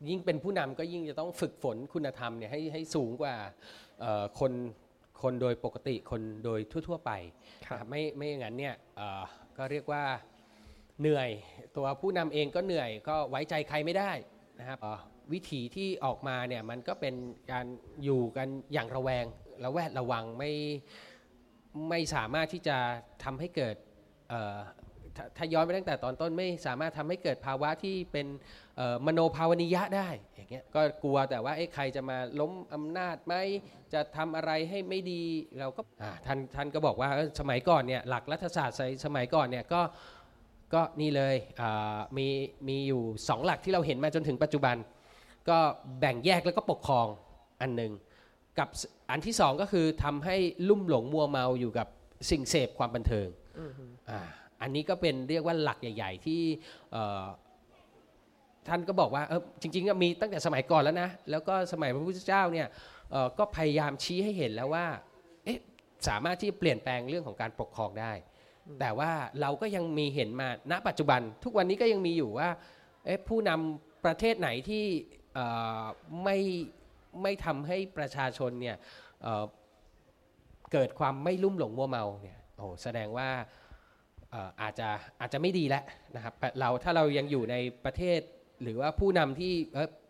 [0.09, 3.35] ยิ่งเป็นผู้นำก็ยิ่งจะต้องฝึกฝนคุณธรรมเนี่ยให้ให้สูงกว่า
[4.01, 4.53] เอ่อคน
[5.22, 7.12] คนโดยปกติคนโดยทั่ว ๆ ไป
[7.66, 9.22] ครับนะครับไม่ไม่อย่างนั้นเนี่ยเอ่อ
[9.59, 10.05] ก็เรียกว่า
[11.01, 11.31] เหนื่อย
[11.77, 14.11] ตัวผู้นำเองก็เหนื่อยก็ไว้ใจใครไม่ได้
[14.58, 14.98] นะครับเอ่อ
[15.32, 17.14] วิถีที่ออกมาเนี่ยมันก็เป็น
[17.52, 17.66] การ
[18.04, 19.24] อยู่กันอย่างระแวง
[19.64, 20.52] ระแวดระวังไม่
[21.88, 22.76] ไม่สามารถที่จะ
[23.24, 23.76] ทำให้เกิด
[24.28, 24.58] เอ่อ
[25.16, 28.26] ถ้าถ้าย้อนไปตั้งแต่ตอนต้นไม่สามารถทำให้เกิดภาวะที่เป็น
[28.76, 33.34] เอ่อมโนภาวนิยะได้อย่างเงี้ยก็กลัวแต่ว่าเอ๊ะใครจะมาล้มอำนาจไหม
[33.92, 35.22] จะทำอะไรให้ไม่ดี
[35.58, 39.80] เราก็อ่าท่านท่านก็บอกว่าเออสมัยก่อนเนี่ยหลักรัฐศาสตร์สมัยสมัยก่อนเนี่ยก็
[40.74, 42.26] ก็นี่เลยอ่ามี
[42.68, 44.76] มีอยู่สองหลักที่เราเห็นมาจนถึงปัจจุบัน
[45.48, 45.59] ก็
[46.00, 47.07] แบ่งแยกแล้วก็ปกครอง
[47.61, 47.92] อันหนึ่ง
[48.59, 48.68] กับ
[49.11, 50.37] อันที่สองก็คือทำให้
[50.68, 51.87] ลุ่มหลงมัวเมาอยู่กับ
[52.31, 53.28] สิ่งเสพความบันเทิง
[53.59, 54.20] อืมฮึอ่า
[54.62, 56.40] อันนี้ก็เป็นเรียกว่าหลักใหญ่ ๆ ที่
[56.92, 57.24] เอ่อ
[58.68, 62.66] ท่านก็บอกว่าเออจริงๆก็มีตั้งแต่สมัยก่อนแล้วนะแล้วก็สมัยพระพุทธเจ้าเนี่ย
[63.11, 64.87] เอ่อก็พยายามชี้ให้เห็นแล้วว่า
[65.44, 65.59] เอ๊ะ
[66.09, 68.12] สามารถที่จะเปลี่ยนแปลงเรื่องของการปกครองได้
[68.81, 72.48] แต่ว่าเราก็ยังมีเห็นมาณปัจจุบัน ทุกวันนี้ก็ยังมีอยู่ว่า
[73.28, 74.85] ผู้นำประเทศไหนที่
[76.24, 76.38] ไม่
[77.22, 78.76] ไม่ทำให้ประชาชนเนี่ย
[79.22, 83.28] เเกิดความไม่ลุ่มหลงมัวเมาเนี่ยโอ้แสดงว่า
[84.62, 84.88] อาจจะ
[85.20, 85.85] อาจจะไม่ดีแล้ว
[86.16, 88.20] นะครับเราถ้าเรายังอยู่ในประเทศ
[88.62, 89.52] หรือว่าผู้นำที่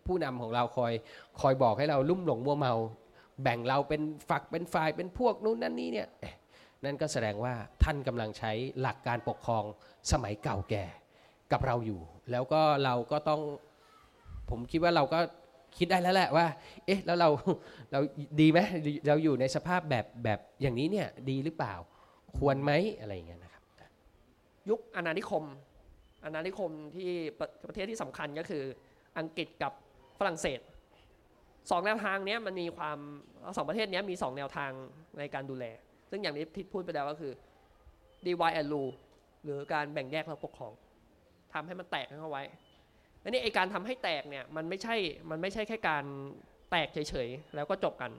[0.07, 0.93] ผู้นำของเราคอย
[1.41, 2.75] คอยบอกให้เราลุ่มหลงมัวเมา
[3.43, 9.65] แบ่งเราเป็นฝักเป็นฝ่ายเป็นพวกนู้นนั่นนี่เนี่ยเนั่นก็แสดงว่าท่านกำลังใช้หลักการปกครอง
[10.13, 10.85] สมัยเก่าแก่
[11.53, 13.41] กับเราอยู่ แล้วก็เราก็ต้อง
[14.51, 15.21] ผมคิดว่าเราก็
[15.79, 16.47] คิดได้แล้วแหละว่า
[16.87, 17.29] เอ๊ะ แล้วเรา
[17.93, 18.01] เรา
[18.41, 18.59] ดีไหม
[19.09, 21.75] เราอยู่ในสภาพแบบแบบอย่างนี้เนี่ยดีหรือเปล่า
[22.39, 23.63] ควรไหมอะไรอย่างเงี้ยนะครับ
[24.69, 25.45] ยุคอาณานิคม
[26.25, 28.63] อาณานิคมที่ประประเทศที่สำคัญก็คือ
[29.19, 29.73] อังกฤษกับ
[30.19, 30.61] ฝรั่งเศส
[31.71, 32.99] สองแนวทางเนี้ยมันมีความ
[33.57, 34.71] สองประเทศเนี้ยมีสองแนวทาง
[35.19, 35.65] ในการดูแล
[36.11, 37.33] ซึ่งอย่างที่ทิศพูดไปแล้วก็คือ
[38.27, 38.93] divide and rule
[39.45, 40.73] หรือการแบ่งแยกและปกครอง
[41.53, 42.45] ทำให้มันแตกเข้าไว้
[43.23, 44.97] อันนี้ไอการทำให้แตกเนี่ยมันไม่ใช่
[45.31, 46.05] มันไม่ใช่แค่การ
[46.71, 48.11] แตกเฉยๆแล้วก็จบกัน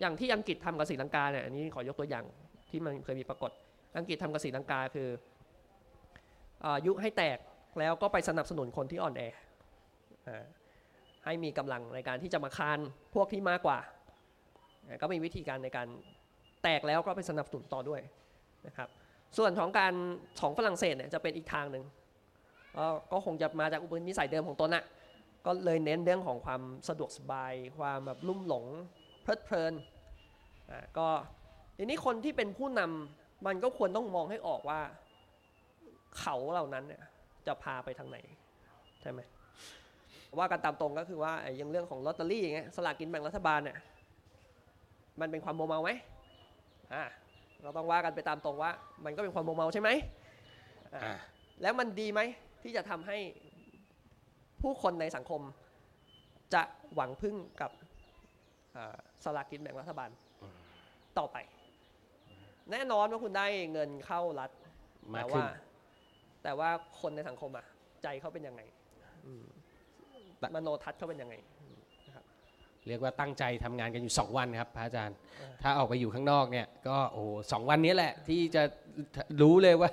[0.00, 2.24] อย่างที่อังกฤษทำกับศรีลังกาเนี่ยอันนี้ขอยกตัวอย่าง
[2.70, 3.50] ที่มันเคยมีปรากฏ
[3.98, 5.08] อังกฤษทำกับศรีลังกาคือ
[6.64, 7.38] อายุให้แตก
[7.78, 9.22] แล้วก็ไปสนับสนุนคนที่อ่อนแอ
[11.24, 12.78] ให้มีกำลังในการที่จะมาคาน
[13.14, 13.78] พวกที่มากกว่า
[15.02, 15.88] ก็มีวิธีการในการ
[16.66, 18.00] แตกแล้วก็ไปสนับสนุนต่อด้วย
[18.66, 18.88] นะครับ
[19.38, 19.92] ส่วนของการ
[20.40, 21.84] ของฝรั่งเศสเนี่ยจะเป็นอีกทางหนึ่ง
[23.12, 24.84] ก็คงจะมาจากอุปนิสัยเดิมของตนน่ะ
[25.46, 28.64] ก็เลยเน้นเรื่องของความสะดวกสบาย ความแบบลุ่มหลง
[29.22, 29.74] เพลิดเพลิน
[30.70, 31.08] อ่าก็
[31.76, 34.80] ทีนี้คนที่เป็นผู้นำมันก็ควรต้องมองให้ออกว่า
[36.18, 37.02] เขาเหล่านั้นเนี่ย
[37.46, 38.18] จะพาไปทางไหน
[39.00, 39.20] ใช่ไหม
[40.38, 43.78] ว่ากันตามตรงก็คือว่าไอ้อยังเรื่องของลอตเตอรี่อย่างเงี้ยสลากกินแบ่งรัฐบาลเนี่ย
[45.20, 45.90] มันเป็นความโมเมาไหม
[46.94, 47.04] อ่า
[47.62, 48.70] เราต้องว่ากันไปตามตรงว่า
[49.04, 49.90] มันก็เป็นความโมเมาใช่ไหม
[50.94, 51.16] อ่าอ่า
[51.62, 52.20] แล้วมันดีไหม
[52.62, 53.18] ที่จะทำให้
[54.62, 55.42] ผู้คนในสังคม
[56.54, 56.62] จะ
[56.94, 57.70] หวังพึ่งกับ
[58.76, 60.10] อ่าสลากกินแบ่งรัฐบาล
[61.18, 61.36] ต่อไป
[62.70, 64.50] แน่นอนว่าคุณได้เงินเข้ารัฐ
[65.14, 65.48] มาแต่ขึ้ว่าน
[66.42, 66.70] แต่ว่า
[67.00, 67.66] คนในสังคมอะ
[68.02, 68.62] ใจเขาเป็นยังไง
[69.26, 69.44] อืม
[70.38, 71.34] แต่มโนทัศน์เขาเป็นยังไง
[72.88, 78.62] เรียกว่าตั้งใจทำงานกันอยู่ 2 วันครับพระอาจารย์เออถ้าออกไปอยู่ข้างนอกเนี่ยก็โอ้โหสองวันนี้แหละ ที่จะ
[79.40, 79.90] รู้เลยว่า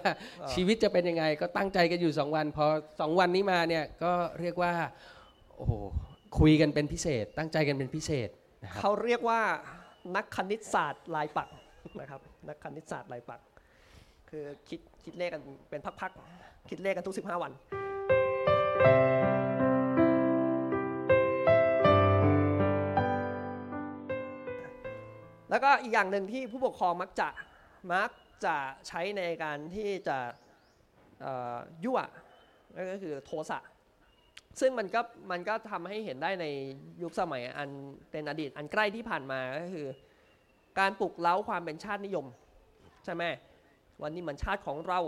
[0.54, 4.74] ชีวิตจะเป็นยังไง ก็ตั้งใจกันอยู่ 2 วัน พอ 2 วันนี้มาเนี่ยก็เรียกว่า
[5.56, 5.74] โอ้โห
[6.40, 8.30] คุยกันเป็นพิเศษ ตั้งใจกันเป็นพิเศษ
[8.64, 9.42] นะครับเขาเรียกว่า
[10.16, 11.50] นักคณิตศาสตร์ลายปัก
[12.00, 13.42] นะครับนักคณิตศาสตร์ลายปัก
[14.30, 17.52] คือคิดคิดเลขกันเป็นพักๆคิดเลขกันทุก 15 วัน
[25.54, 27.28] แล้วก็อีกอย่างหนึ่งที่ผู้ปกครองมักจะ
[27.94, 28.10] มัก
[28.46, 28.56] จะ
[28.88, 30.18] ใช้ในการที่จะ
[31.86, 32.00] ยั่ว
[32.76, 33.60] นั่นก็คือโทสะ
[34.60, 36.46] ซึ่งมันก็มันก็ทำให้เห็นได้ใน
[37.02, 37.70] ยุคสมัยอัน
[38.12, 39.88] เป็นอดีตอันใกล้ที่ผ่านมาก็คือ
[40.80, 42.26] การปลุกเล้าความเป็นชาตินิยม
[43.06, 43.24] ใช่ไหม
[44.02, 45.00] วันนี้มันชาติของเรา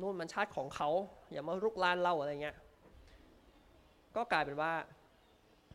[0.00, 0.88] นู่นมันชาติของเขา
[1.32, 2.56] อย่ามารุกรานเราอะไรเงี้ย
[4.16, 4.72] ก็กลายเป็นว่า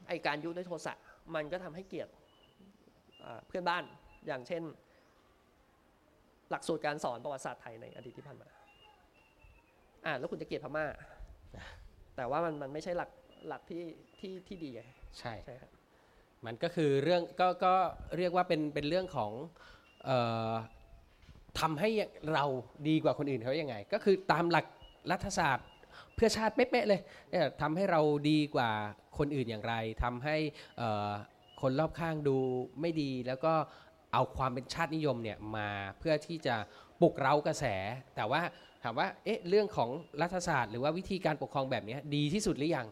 [0.07, 0.93] ไอการยุด้วยโทสะ
[1.35, 2.20] มันก็ทำให้เกลียดอ่า
[3.47, 3.83] เพื่อนบ้าน
[4.27, 4.63] อย่างเช่น
[6.51, 8.49] หลักสูตรการสอนประวัติศาสตร์ไทยในอดีตที่ผ่านมา
[10.05, 10.85] อ่าแล้วคุณจะเกลียดพม่า
[12.15, 13.09] แต่ว่ามันมันไม่ใช่หลัก
[13.47, 13.83] หลักที่
[14.19, 14.81] ที่ที่ดีไง
[15.19, 15.71] ใช่ใช่ครับ
[16.45, 17.73] มันก็คือเรื่องก็ก็
[18.17, 19.31] เรียกว่าเป็นเป็นเรื่องของ
[20.05, 20.17] เอ่
[20.51, 20.53] อ
[21.59, 21.89] ทำให้
[22.33, 22.45] เรา
[22.87, 24.65] ดีกว่าคนอื่นเขายังไง ก็คือตามหลัก
[25.11, 25.67] รัฐศาสตร์
[26.15, 28.69] เพื่อชาติเป๊ะๆเลยเนี่ยทำให้เราดีกว่า
[29.17, 30.37] คนอื่นอย่างไรทำให้
[30.77, 31.11] เอ่อ
[31.61, 32.37] คนรอบข้างดู
[32.81, 33.53] ไม่ดีแล้วก็
[34.13, 35.69] เอาความเป็นชาตินิยมเนี่ยมา
[35.99, 36.55] เพื่อที่จะ
[37.01, 37.65] ปลุกเร้ากระแส
[38.15, 38.41] แต่ว่า
[38.83, 39.89] ถามว่าเอ๊ะเรื่องของ
[40.21, 42.87] รัฐศาสตร์ หรือว่าวิธีการปกครองแบบนี้ดีที่สุดหรือยัง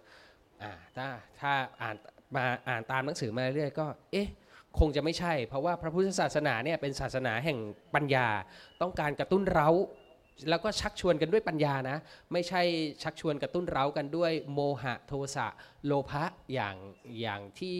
[0.63, 1.07] อ่าถ้า
[1.39, 1.51] ถ้า
[1.81, 1.95] อ่าน
[2.35, 4.27] มาอ่านตามหนังสือมาเรื่อยๆก็เอ๊ะ
[4.79, 7.59] คงจะไม่ใช่ เพราะว่าพระพุทธศาสนาเนี่ยเป็นศาสนาแห่ง
[7.95, 8.27] ปัญญา
[8.81, 9.69] ต้องการกระตุ้นเร้า
[10.49, 11.97] แล้วก็ชักชวนกันด้วยปัญญานะ
[12.33, 12.61] ไม่ใช่
[13.03, 15.47] ชักชวนกระตุ้นเร้ากันด้วยโมหะโทสะ
[15.85, 16.23] โลภะ
[16.53, 16.75] อย่าง
[17.21, 17.77] อย่างที่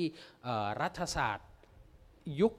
[0.81, 1.47] รัฐศาสตร์
[2.41, 2.53] ยุค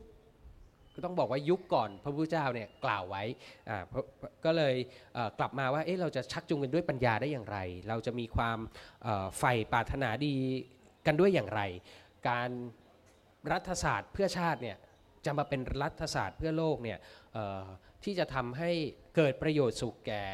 [0.95, 3.23] ก็ต้องบอกว่ายุคก่อนพระพุทธเจ้าเนี่ยกล่าวไว้
[4.45, 4.75] ก็เลย
[5.15, 7.59] เกลับมาว่าเอ๊ะเราจะชักจูงกันด้วยปัญญาได้อย่างไร
[7.89, 8.59] เราจะมีความ
[9.39, 10.35] ใฝ่ปรารถนาดี
[11.07, 11.61] กันด้วยอย่างไร
[12.29, 12.51] การ
[13.53, 14.77] รัฐศาสตร์เพื่อชาติเนี่ย
[15.25, 16.99] จะมาเป็นรัฐศาสตร์เพื่อโลกเนี่ย
[18.05, 18.73] ที่จะทำให้
[19.17, 20.25] เกิดประโยชน์สุขแก่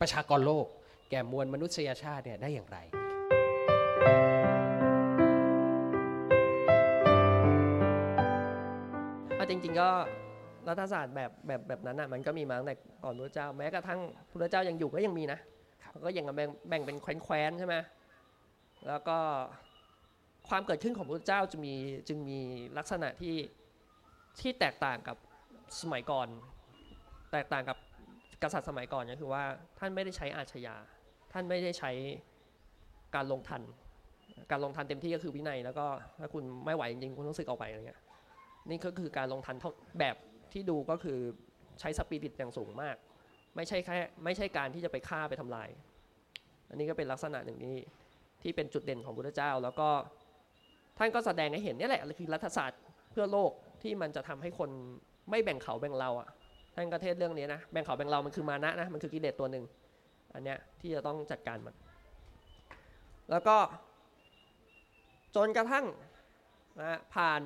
[0.00, 0.66] ประชากรโลก
[1.10, 2.78] แก่มวลมนุษยชาติเนี่ยได้อย่างไร
[9.36, 9.88] เอาจริง ๆ ก็
[10.68, 15.38] รัฐศาสตร์แบบแบบแบบนั้นอะมันก็มีมาตั้งแต่ก่อนพระเจ้า แม้กระทั่งพระเจ้ายังอยู่ก็ยังมีนะ
[16.06, 17.76] ก็ยังแบ่งแบ่งเป็นแคว้นๆใช่ไหม
[18.88, 19.18] แล้วก็
[20.48, 21.74] ความเกิดขึ้นของพระเจ้าจะมี
[22.08, 22.38] จึงมี
[22.78, 23.36] ลักษณะที่
[24.40, 25.16] ที่แตกต่างกับ
[25.80, 26.28] สมัยก่อน
[27.32, 27.76] แตกต่างกับ
[28.42, 29.42] กษัตริย์สมัยก่อนก็คือว่า
[29.78, 30.76] ท่านไม่ได้ใช้อาชญา
[31.32, 31.90] ท่านไม่ได้ใช้
[33.14, 33.62] การลงทัน
[34.50, 35.86] การลงทันเต็มที่ก็คือวินัย แล้วก็
[36.18, 38.00] ถ้าคุณไม่ไหวจริงๆคุณต้องสึกออกไปอะไรเงี้ย
[38.66, 39.56] นี่ก็คือการลงทัน
[40.00, 40.16] แบบ
[40.52, 41.18] ที่ดูก็คือ
[41.80, 42.96] ใช้สปีดิตอย่างสูงมาก
[43.56, 45.68] ไม่ใช่แค่ไม่ใช่การที่จะไปฆ่าไปทำลาย
[46.68, 47.76] อันนี้ก็เป็นลักษณะหนึ่งนี้
[48.42, 49.88] ที่เป็นจุดเด่นของพุทธเจ้า แล้วก็
[50.98, 54.70] ท่านก็แสดงให้เห็นนี่แหละคือรัฐศาสตร์เพื่อโลกที่มันจะทำให้คน
[55.30, 56.28] ไม่แบ่งเขาแบ่งเราอะ
[56.74, 59.64] ท่านก็เทศเรื่องนี้นะแบ่งเขาแบ่งเรามันคือมานะนะมันคือกิเลสตัวหนึ่ง
[60.34, 61.74] อันเนี้ยที่จะต้องจัดการมัน
[63.30, 63.56] แล้วก็
[65.36, 65.86] จนกระทั่ง
[66.82, 67.42] นะผ่าน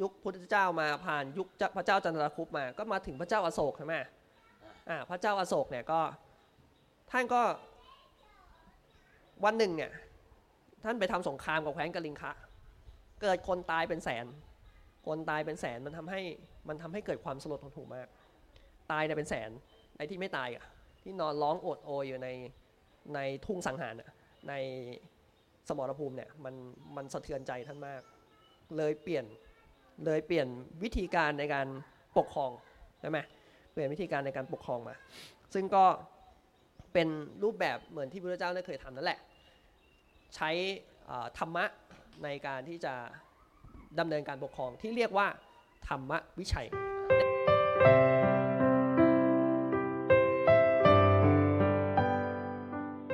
[0.00, 1.46] ยุคพุทธเจ้ามาผ่านยุค
[1.76, 3.94] พระเจ้าจันทรคุปมา ก็มาถึงพระเจ้าอาโศกใช่ไหม
[4.88, 6.00] อ่าพระเจ้าอาโศกเนี่ยก็
[7.10, 7.42] ท่านก็
[9.44, 9.90] วันหนึ่งเนี่ย
[10.84, 12.32] ท่านไปทำสงครามกับแคว้นกลิงคะ
[13.22, 14.26] เกิดคนตายเป็นแสน
[15.06, 16.20] คนตายเป็นแสนมันทำให้
[16.68, 18.08] มันทำให้เกิดความสลดหดหู่มาก
[18.90, 19.50] ตายเนี่ยเป็นแสน
[19.96, 20.64] ไอ้ที่ไม่ตายอะ
[21.02, 22.28] ที่นอนร้องโอดโอยอยู่ใน
[23.14, 23.94] ในทุ่งสังหาร
[24.48, 24.54] ใน
[25.68, 26.54] สมรภูมิเนี่ยมัน
[26.96, 28.02] มันสะเทือนใจท่านมาก
[28.76, 29.24] เลยเปลี่ยน
[30.04, 30.46] เลยเปลี่ยน
[30.82, 31.66] วิธีการในการ
[32.18, 32.50] ปกครอง
[33.00, 33.18] ใช่ไหม
[33.72, 34.94] เปลี่ยนวิธีการในการปกครองมา
[35.54, 35.84] ซึ่งก็
[36.92, 37.08] เป็น
[37.42, 39.20] รูปแบบเหมือนที่พระเจ้าได้เคยทำนั่นแหละ
[40.36, 40.50] ใช้
[41.38, 41.64] ธรรมะ
[42.24, 42.94] ในการที่จะ
[43.98, 45.28] ดำเนินการปกครองที่เรียกว่า
[45.88, 46.68] ธรรมวิชัย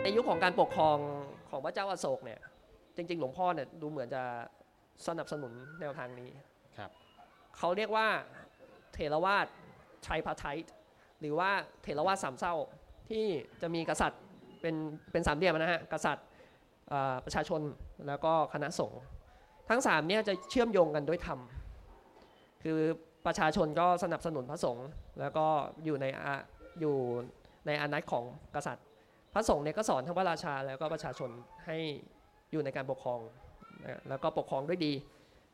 [0.03, 0.99] ในยุคของการปกครอง
[1.51, 2.41] ของพระเจ้าอาโศกเนี่ย
[2.97, 4.23] จริง ๆ หลวงพ่อเนี่ยดูเหมือนจะ
[5.07, 6.31] สนับสนุนแนวทางนี้
[6.79, 6.91] ครับ
[7.57, 8.07] เขาเรียกว่า
[8.93, 9.47] เทรวาส
[10.07, 10.45] ชัยพาไท
[11.21, 11.51] หรือว่า
[11.83, 12.55] เทรวาสสามเศร้า
[13.09, 13.25] ที่
[13.63, 14.21] จะมีกษัตริย์
[14.61, 14.75] เป็น
[15.13, 16.27] เป็นสามเหลี่ยมนะฮะกษัตริย์
[17.25, 17.61] ประชาชน
[18.09, 19.03] แล้วก็คณะสงฆ์
[19.69, 21.39] ทั้งสามเนี่ยจะเชื่อมโยงกันด้วยธรรม
[22.63, 22.79] คือ
[23.27, 24.89] ประชาชนก็สนับสนุนพระสงฆ์
[25.21, 25.47] แล้วก็
[25.85, 26.07] อยู่ใน
[26.81, 26.97] อยู่
[27.67, 28.85] ในอานัตของกษัตริย์
[29.35, 31.31] พระสงฆ์เนี่ยก็สอนทั้งพระราชาแล้วก็ประชาชน
[31.67, 31.77] ให้
[32.53, 33.21] อยู่ในการปกครอง
[34.09, 34.93] แล้วก็ปกครองด้วยดี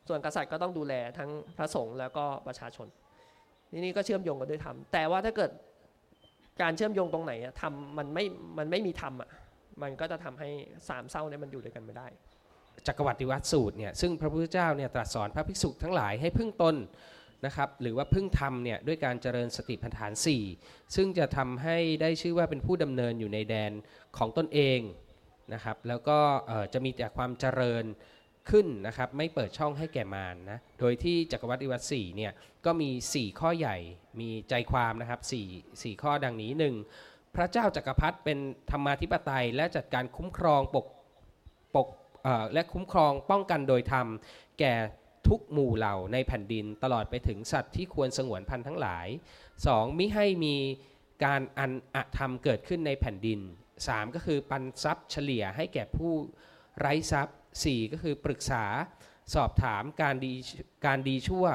[0.08, 2.86] ส่วนกษัตริย์ก็ต้องดูแลทั้งพระสงฆ์แล้วก็ประชาชน
[3.72, 5.50] นี่ก็เชื่อมโยงกันด้วยธรรมแต่ว่าถ้าเกิด
[6.62, 8.24] การเชื่อมโยงตรงไหนทำมันไม่
[8.58, 9.30] มันไม่มีธรรมอะ
[9.82, 10.48] มันก็จะทำให้
[10.88, 12.06] สามเศร้าเนี่ยมันอยู่ด้วยกันไม่ได้
[12.86, 16.76] จักรวรรดิวัตสูตรเนี่ยซึ่งพระพุทธเจ้าเนี่ยตรัสสอนพระภิกษุทั้งหลายให้พึ่งตน
[17.46, 20.12] นะครับหรือว่าพึ่งธรรมเนี่ยด้วยการเจริญสติปัฏฐาน
[20.54, 23.72] 4 ซึ่งจะทำให้ได้ชื่อว่าเป็นผู้ดำเนินอยู่ในแดน
[24.18, 24.80] ของตนเอง
[25.54, 26.18] นะครับแล้วก็
[26.72, 27.84] จะมีแต่ความเจริญ
[28.50, 32.32] ขึ้นนะครับไม่เปิดช่องให้แก่มารนนะโดยที่จักรวรรดิวัตสี่เนี่ย
[32.64, 33.76] ก็มี 4 ข้อใหญ่
[34.20, 35.20] มีใจความนะครับ
[35.52, 36.50] 4 4ข้อดังนี้
[36.94, 37.34] 1.
[37.36, 38.38] พระเจ้าจักรพรรดิเป็น
[38.70, 40.86] ธรรมาธิปไตย และจัดการคุ้มครองปก
[41.76, 41.88] ปก
[42.52, 44.06] และคุ้มครองป้องกันโดยธรรม
[44.60, 44.74] แก่
[45.28, 49.06] ทุกหมู่เหล่าในแผ่นดินตลอดไปถึงสัตว์ที่ควรสงวนพันธุ์ทั้งหลาย
[49.54, 49.98] 2.
[49.98, 50.56] มิให้มี
[51.24, 53.40] การอันอธรรมเกิดขึ้นในแผ่นดิน
[53.78, 54.14] 3.
[54.14, 56.12] ก็คือปันทรัพย์เฉลี่ยให้แก่ผู้
[56.78, 58.64] ไร้ทรัพย์ 4 ก็คือปรึกษา
[59.34, 60.34] สอบถามการดี
[60.86, 61.46] การดีชั่ว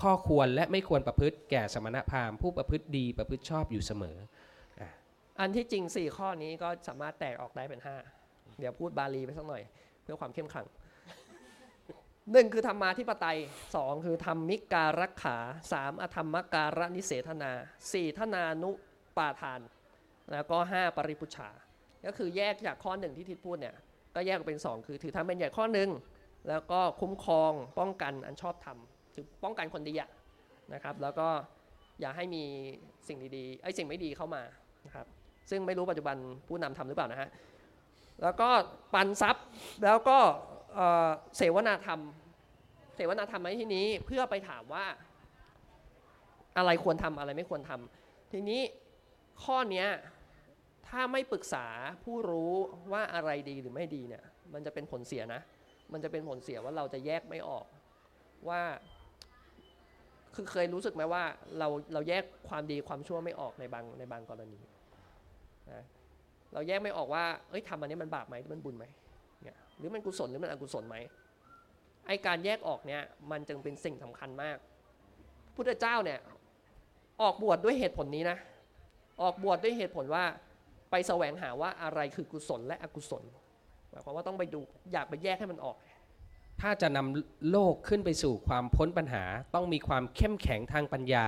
[0.00, 4.16] ข้อควรและไม่ควรประพฤติแก่สมณพราหมณ์ผู้ประพฤติดีประพฤติชอบอยู่เสมอ
[5.40, 7.80] อันที่จริง 4 ข้อนี้ก็สามารถแตกออกได้เป็น
[8.20, 9.62] 5 เดี๋ยวพูดบาลีไปสักหน่อย
[10.10, 10.66] พื่อความเข้มขัง
[12.32, 13.38] หนึ่งคือธรรมาธิปไตย
[13.76, 15.36] สองคือธรรมิการักขา
[15.72, 17.52] สามอธรรมการนิเสธนา
[17.92, 18.70] สี่ธนานุ
[19.16, 19.60] ปาทาน
[20.32, 21.50] แล้วก็ห้าปริพุชา
[22.06, 23.76] ก็คือแยกจากข้อหนึ่งที่ทิศพูดเนี่ย
[24.14, 25.90] ก็แยกเป็น2คือถือทำเป็นใหญ่ข้อหนึ่ง
[26.48, 29.94] แล้วก็คุ้มครองป้องกันอันชอบทำถือป้องกันคนดี
[30.74, 31.28] นะครับ แล้วก็
[32.00, 32.44] อย่าให้มี
[33.08, 34.42] สิ่งดีๆไอ้สิ่งไม่ดีเข้ามา
[34.86, 35.06] นะครับ
[35.50, 36.16] ซึ่งไม่รู้ปัจจุบัน
[36.48, 37.28] ผู้นำทำหรือเปล่านะฮะ
[38.22, 38.48] แล้วก็
[38.94, 39.44] ปันทรัพย์
[39.84, 40.18] แล้วก็
[41.36, 42.00] เสวนาธรรม
[42.96, 44.86] เสวนาธรรมในที่นี้เพื่อไปถามว่า
[46.56, 48.60] อะไรควรทำอะไรไม่ควรทำทีนี้
[49.44, 49.86] ข้อนี้
[50.88, 51.66] ถ้าไม่ปรึกษา
[52.04, 52.54] ผู้รู้
[52.92, 55.40] ว่าอะไรดีหรือไม่ดีเนี่ยมันจะเป็นผลเสียนะ
[55.92, 57.66] มันจะเป็นผลเสียว่าเราจะแยกไม่ออก
[58.48, 58.62] ว่า
[60.34, 61.24] คือเคยรู้สึกไหมว่า
[61.58, 64.60] เราเราแยกความดีความชั่วไม่ออกในบางในบางกรณี
[65.72, 65.84] นะ
[66.52, 68.84] เราแยกไม่ออกว่าเอ้ยทำอันนี้มันบาปไหมมันบุญไหม
[69.42, 70.96] เนี่ยหรือมันกุศลหรือมันอกุศลไหม
[72.06, 74.56] ไอการแยกออกเนี่ยมันจึงเป็นสิ่งสำคัญมาก
[75.54, 76.18] พุทธเจ้าเนี่ย
[77.22, 78.38] ออกบวชดด้วยเหตุผลนี้นะ
[79.22, 80.24] ออกบวชดด้วยเหตุผลว่า
[80.90, 83.22] ไปแสวงหาว่าอะไรคือกุศลและอกุศล
[83.90, 84.60] หมายความว่าต้องไปดู
[84.92, 85.76] อยากไปแยกให้มันออก
[86.60, 91.26] ถ้าจะนำโลกขึ้นไปสู่ความพ้นปัญหา ต้องมีความเข้มแข็งทางปัญญา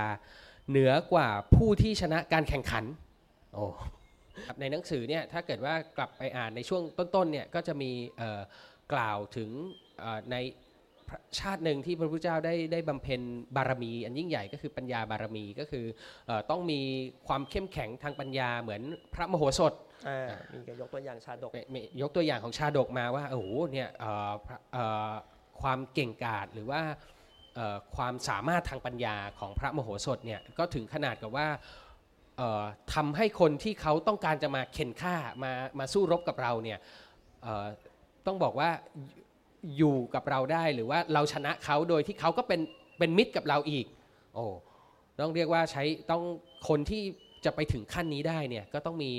[0.69, 2.85] เหนือกว่าผู้ที่ชนะการแข่งขัน
[3.53, 3.65] โอ้
[4.59, 8.41] ในหนังสือเนี่ยถ้าเกิดว่ากลับไปอ่านในช่วงต้นๆเนี่ยก็จะมีเอ่อ
[8.93, 9.49] กล่าวถึง
[9.99, 10.37] เอ่อใน
[11.39, 13.21] ชาติหนึ่งที่พระพุทธเจ้าได้ได้บำเพ็ญ
[13.55, 15.85] บารมี อันยิ่งใหญ่ก็คือปัญญาบารมีก็คือ
[16.27, 16.81] เอ่อต้องมี
[17.27, 18.81] ความเข้มแข็งทางปัญญาเหมือน
[19.13, 19.73] พระมโหสถ
[20.07, 25.11] อ่ามีการยกตัวอย่างชาดกมีมียกตัวอย่างของชาดกมาว่าโอ้โหเนี่ยเอ่อพระเอ่อ
[25.61, 26.81] ความเก่งกาจหรือว่า
[27.55, 31.61] เอ่อความสามารถทางปัญญาของพระมโหสถเนี่ยก็ถึงขนาดกับว่าเอ่อ
[32.93, 36.79] ทำให้คนที่เขาต้องการจะมาเข็นฆ่ามามาสู้รบกับเราเนี่ย
[38.27, 38.69] ต้องบอกว่า
[39.77, 42.61] อยู่กับเราได้หรือว่าเราชนะเขาโดยที่เขาก็เป็น
[42.99, 43.85] เป็นมิตรกับเราอีก
[44.35, 44.45] โอ้
[45.19, 46.23] ต้องเรียกว่าใช้ต้อง
[46.69, 47.03] คนที่
[47.45, 49.11] จะไปถึงขั้นนี้ได้เนี่ยก็ต้องมี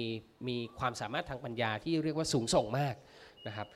[0.49, 2.95] มีความสามารถทางปัญญาที่เรียกว่าสูงส่งมาก
[3.47, 3.67] นะครับ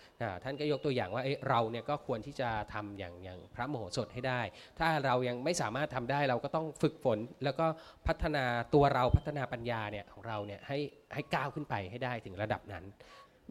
[0.42, 4.40] ท่านก็ยกตัวอย่างว่าเเราเนี่ยก็ควรที่จะทำอย่างอย่างพระโมโหสถให้ได้
[4.78, 7.66] ถ้าเรายังไม่สามารถทำได้เราก็ต้องฝึกฝน แล้วก็
[8.08, 10.78] พัฒนาตัวเราพัฒนาปัญญาเนี่ยของเราเนี่ยให้
[11.14, 12.84] ให้ก้าวขึ้นไปให้ได้ถึงระดับนั้น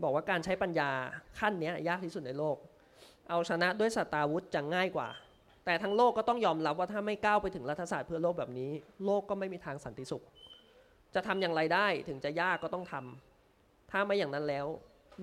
[0.03, 0.89] บอกว่าการใช้ปัญญา
[1.39, 2.58] ขั้นนี้ยากที่สุดในโลก
[3.30, 5.10] เอาชนะด้วยสตาวุธจะง่ายกว่า
[5.65, 8.71] แต่ทั้งโลกก็ต้องยอมรับว่าถ้าไม่ก้าวไปถึงรัฐศาสตร์เพื่อโลกแบบนี้
[9.06, 10.23] โลกก็ไม่มีทางสันติสุข
[11.15, 14.65] จะทำอย่างไรได้ถึงจะยากก็ต้องทำถ้าไม่อย่างนั้นแล้ว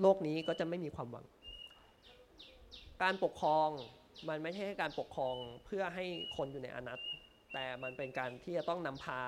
[0.01, 1.25] โลกนี้ก็จะไม่มีความหวัง
[3.03, 3.69] การปกครอง
[4.29, 6.05] มันไม่ใช่การปกครองเพื่อให้
[6.37, 7.01] คนอยู่ในอนัต
[7.55, 9.21] แต่มันเป็นการที่จะต้องนำพา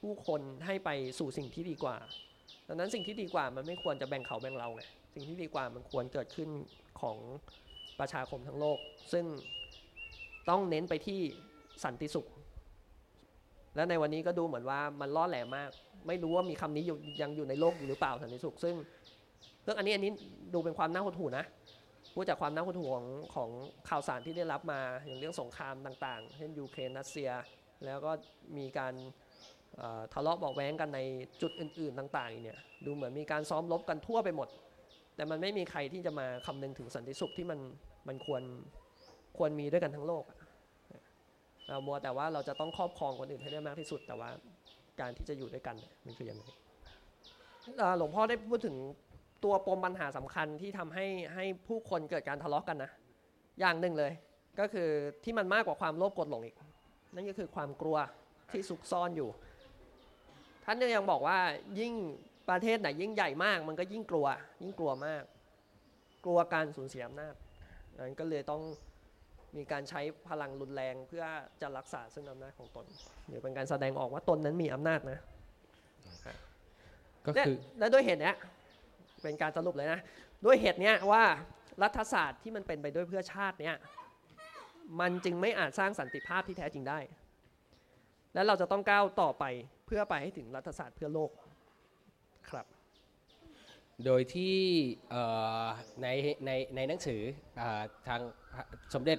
[0.00, 1.96] ผู้คนให้ไปสู่สิ่งที่ดีกว่า
[2.68, 4.82] ดังนั้นสิ่งที่ดีกว่ามันไม่ควรจะแบ่งเขาแบ่งเราไง
[5.14, 6.48] สิ่งที่ดีกว่ามันควรเกิดขึ้น
[7.00, 7.16] ของ
[8.00, 8.78] ประชาคมทั้งโลก
[9.12, 9.24] ซึ่ง
[10.48, 11.20] ต้องเน้นไปที่
[11.84, 12.26] สันติสุข
[13.76, 15.70] และในวันนี้ก็ดูเหมือนว่ามันล่อแหลมมาก
[16.06, 16.84] ไม่รู้ว่ามีคำนี้
[17.22, 18.74] ยังอยู่ในโลกอยู่หรือเปล่าสันติสุข ซึ่ง
[19.68, 20.12] รื่องอันนี้อันนี้
[20.54, 21.44] ดูเป็นความน่าหดหู่นะ
[22.14, 23.50] พูดจากความน่าหดหู่ของของ
[23.88, 27.30] ข่าวสารที่ได้รับมาอย่างเรื่องสงครามต่างๆ เช่นยูเครนรัสเซีย
[27.84, 28.12] แล้วก็
[28.56, 28.94] มีการ
[30.12, 31.00] ทะเลาะเบาะแว้งกันใน
[31.42, 34.48] จุดอื่นๆต่างๆเนี่ยดูเหมือนมีการซ้อมรบกันทั่วไปหมด
[35.16, 37.60] แต่มันไม่มีใครที่จะมาคำนึงถึงสันติสุขที่มัน
[38.08, 38.42] มันควร
[39.38, 40.24] ควรมีด้วยกันทั้งโลก
[41.68, 44.30] เรามัวแต่ว่าเราจะต้องครอบครองคนอื่นให้ได้มากที่สุด แต่ว่า
[45.00, 45.76] การที่จะอยู่ด้วยกัน
[46.06, 46.44] มันคือยังไง
[47.98, 48.76] หลวงพ่อได้พูดถึง
[49.44, 52.90] ตัวปมปัญหาสำคัญที่ทำให้ให้ผู้คนเกิดการทะเลาะกันนะ
[53.60, 54.12] อย่างหนึ่งเลย
[54.60, 54.88] ก็คือ
[55.24, 56.56] ที่มันมากกว่าความโลภโกรธหลงอีก
[57.14, 57.96] นั่นก็คือความกลัว
[58.50, 59.30] ที่ซุกซ่อนอยู่
[60.64, 61.38] ท่านยังบอกว่า
[61.80, 61.94] ยิ่ง
[62.48, 64.26] ประเทศไหนยิ่งใหญ่มาก มันก็ยิ่งกลัว
[64.62, 65.22] ยิ่งกลัวมาก
[66.24, 67.34] กลัวการสูญเสียอำนาจ
[67.98, 68.62] นั้นก็เลยต้อง
[69.56, 71.24] มีการใช้พลังรุนแรงเพื่อ
[71.60, 72.86] จะรักษาซึ่งอำนาจของตน
[73.28, 75.18] หรือเป็นการแสดงออกว่าตนนั้นมีอำนาจนะ
[77.24, 78.36] ก็และคือและด้วยเหตุเนี้ย
[79.22, 80.00] เป็นการสรุปเลยนะ
[80.44, 81.24] ด้วยเหตุเนี้ยว่า
[81.82, 83.76] รัฐศาสตร์ที่มันเป็นไปด้วยเพื่อชาติเนี้ย
[85.00, 86.98] มันจึงไม่อาจสร้างสันติภาพที่แท้จริงได้
[88.34, 89.44] และเราจะต้องก้าวต่อไป
[89.86, 91.30] เพื่อไปให้ถึงรัฐศาสตร์เพื่อโลก
[92.50, 92.66] ครับ
[94.04, 94.56] โดยที่
[96.02, 96.06] ใน
[96.46, 97.20] ในในหนังสือ
[97.60, 97.62] อ
[98.08, 98.20] ทาง
[98.94, 99.18] สมเด็จ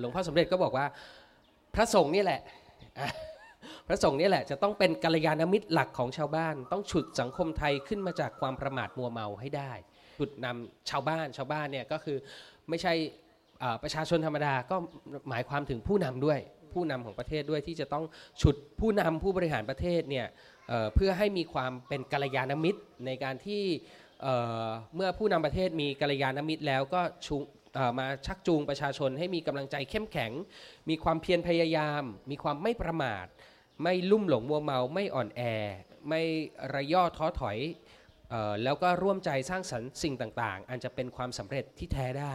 [0.00, 0.86] หลวงพ่อสมเด็จก็บอกว่า
[1.74, 2.40] พระสงฆ์นี่แหละ
[3.92, 9.72] ระสงฆ์นี่แหละจะต้องเป็นกัลยาณมิตรหลักของชาวบ้าน ต้องฉุดสังคมไทยขึ้นมาจากความประมาทมัวเมาให้ได้
[10.18, 12.16] ฉุดนำชาวบ้านชาวบ้านเนี่ยก็คือ
[12.68, 12.92] ไม่ใช่
[13.82, 14.76] ประชาชนธรรมดาก็
[15.28, 16.40] หมายความถึงผู้นำด้วย
[16.72, 18.04] ผู้นำของประเทศด้วยที่จะต้อง
[18.42, 20.26] ฉุดผู้นำผู้บริหารประเทศเนี่ย
[20.68, 23.62] เเพื่อให้มีความเป็นกัลยาณมิตรในการที่
[24.22, 27.36] เเมื่อผู้นำประเทศมีกัลยาณมิตรแล้วก็ชู
[27.74, 30.32] เอ่อมาชักจูงประชาชนให้มีกำลังใจเข้มแข็ง
[30.88, 33.26] มีความเพียรพยายาม มีความไม่ประมาท
[33.82, 35.42] ไม่ลุ่มหลงมัวเมาไม่อ่อนแอ
[36.08, 36.22] ไม่
[36.74, 37.58] ระย่อท้อถอย
[38.32, 42.34] ออแล้วก็ร่วมใจสร้างสรรค์สิ่งต่างๆ อันจะเป็นความสำเร็จที่แท้ได้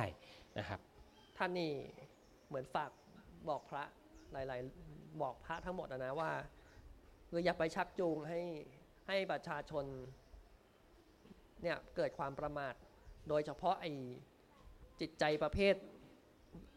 [0.60, 0.80] นะครับ
[1.38, 1.72] ท่านนี่
[2.48, 2.92] เหมือนฝาก
[3.50, 3.84] บอกพระ
[4.34, 6.32] หลายๆ บอกพระทั้งหมดนะว่า
[7.30, 8.42] คืออย่าไปชักจูงให้
[9.08, 9.86] ให้ประชาชน
[11.62, 12.74] เนี่ยเกิดความประมาท
[13.30, 13.92] โดยเฉพาะไอ้
[15.02, 15.76] จิตใจประเภท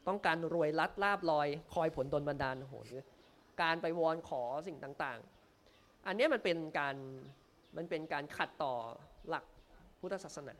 [0.08, 3.02] ต้องการรวยลัดลาบลอย คอยผลดลบันดาลโหหรือ
[3.60, 6.96] การไปวอนขอสิ่งต่างๆ อันนี้มันเป็นการ
[7.76, 8.74] มันเป็นการขัดต่อ
[9.28, 9.44] หลัก
[10.00, 10.56] พุทธศาสนา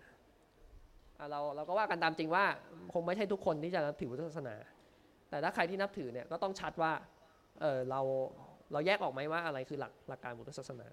[1.31, 2.45] เราเราก็ว่ากันตามจริงว่า
[2.93, 4.57] คงไม่ใช่ทุกคนที่จะนับถือพุทธศาสนา
[5.31, 6.93] แต่ถ้าใครที่นับถือเนี่ยก็ต้องชัดว่า
[7.61, 8.01] เออเรา
[8.73, 10.89] เราแยกออกไหมว่าอะไรคือหลักหลักการพุทธศาสนา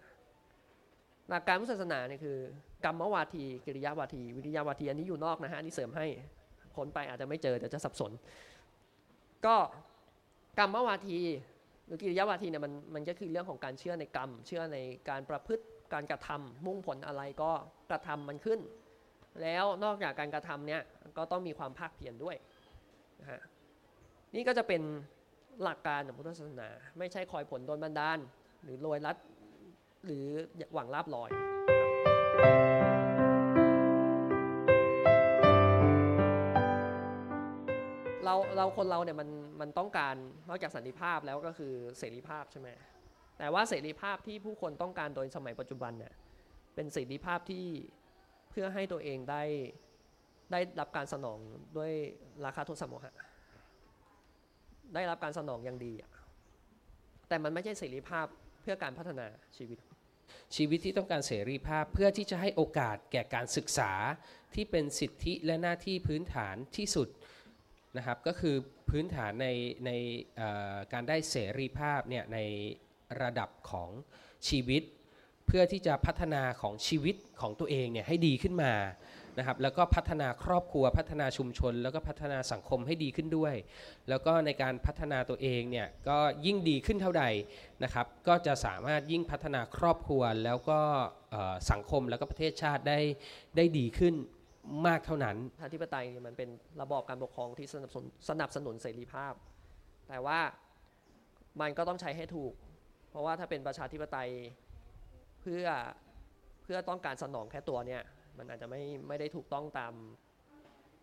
[1.30, 2.38] หลักการพุทธศาสนาเนี่ยคือ
[2.86, 6.08] กรรมวาทีกิริยาวาที วิริยาวาทีอันนี้อยู่นอกนะฮะนนี้เสริมให้
[6.78, 8.12] คนไปอาจจะไม่เจอเดี๋ยวจะสับสน
[9.46, 9.56] ก็
[10.60, 11.20] กรรมวาที
[11.86, 14.78] หรือกิริยาวาทีเนี่ยมันมันก็คือเรื่องของการเชื่อในกรรม เชื่อใน
[15.10, 15.64] การประพฤติ
[15.94, 17.52] การกระทำมุ่งผลอะไรก็
[17.90, 18.60] กระทำมันขึ้น
[19.42, 20.82] แล้วนอกจากการกระทำเนี่ย
[21.18, 22.36] ก็ต้องมีความภาคเพียรด้วย
[23.22, 23.42] นะฮะ
[24.36, 24.82] นี่ก็จะเป็น
[25.64, 26.70] หลักการของพุทธศาสนา
[27.00, 28.20] ไม่ใช่คอยผลโดนบันดาล
[28.64, 29.18] หรือโรยรัด
[30.06, 30.26] หรือ
[30.74, 31.30] หวังลาบลอย
[38.26, 39.30] เราเราคนเราเนี่ยมัน
[39.62, 40.16] มันต้องการ
[40.50, 42.70] นอกจากสันติภาพแล้วก็คือเสรีภาพใช่ไหม
[43.38, 46.14] แต่ว่าเสรีภาพที่ผู้คนต้องการโดยสมัยปัจจุบันเนี่ย
[46.76, 47.66] เป็นเสรีภาพที่
[48.50, 49.44] เพื่อให้ตัวเองได้
[50.52, 51.40] ได้รับการสนอง
[51.78, 51.92] ด้วย
[52.46, 53.14] ราคาโทษสมหะ
[54.96, 55.94] ได้รับการสนองอย่างดี
[57.28, 58.26] แต่มันไม่ใช่เสรีภาพ
[58.62, 59.78] เพื่อการพัฒนาชีวิต
[60.56, 63.92] ชีวิตที่ต้องการเสรีภาพเพื่อที่จะให้โอกาสแก่การศึกษา
[64.54, 67.08] ที่เป็นสิทธิและหน้าที่พื้นฐานที่สุด
[67.98, 68.56] นะครับก็คือ
[68.90, 69.48] พื้นฐานใน
[69.86, 69.92] ใน
[70.94, 72.40] การได้เสรีภาพเนี่ยใน
[73.22, 73.90] ระดับของ
[74.50, 74.84] ชีวิต
[75.48, 78.74] เพื่อที่จะพัฒนาของชีวิตของตัวเองเนี่ยให้ดีขึ้นมา
[79.38, 83.56] นะครับแล้วก็พัฒนาครอบครัวพัฒนาชุมชน แล้วก็พัฒนาสังคมให้ดีขึ้นด้วย
[84.10, 87.24] แล้วก็ในการพัฒนาตัวเองเนี่ยก็ยิ่งดีขึ้นเท่าใด
[87.84, 90.80] นะครับก็จะสามารถยิ่งพัฒนาครอบครัวแล้วก็
[91.72, 93.00] สังคมแล้วก็ประเทศชาติได้
[93.56, 94.16] ได้ดีขึ้น
[94.88, 96.50] มากเท่านั้นประชาธิปไตยนี่มันเป็น
[96.82, 99.34] ระบอบการปกครองที่สนับสนุนสนับสนุนเสรีภาพ
[100.10, 100.40] แต่ว่า
[101.62, 102.54] มันก็ต้องใช้ให้ถูก
[103.10, 104.30] เพราะว่าถ้าเป็นประชาธิปไตย
[105.42, 105.66] เพื่อ
[106.64, 108.04] เพื่อต้องการสนองแค่ตัวเนี่ย
[108.38, 109.94] มันอาจจะไม่ไม่ได้ถูกต้องตาม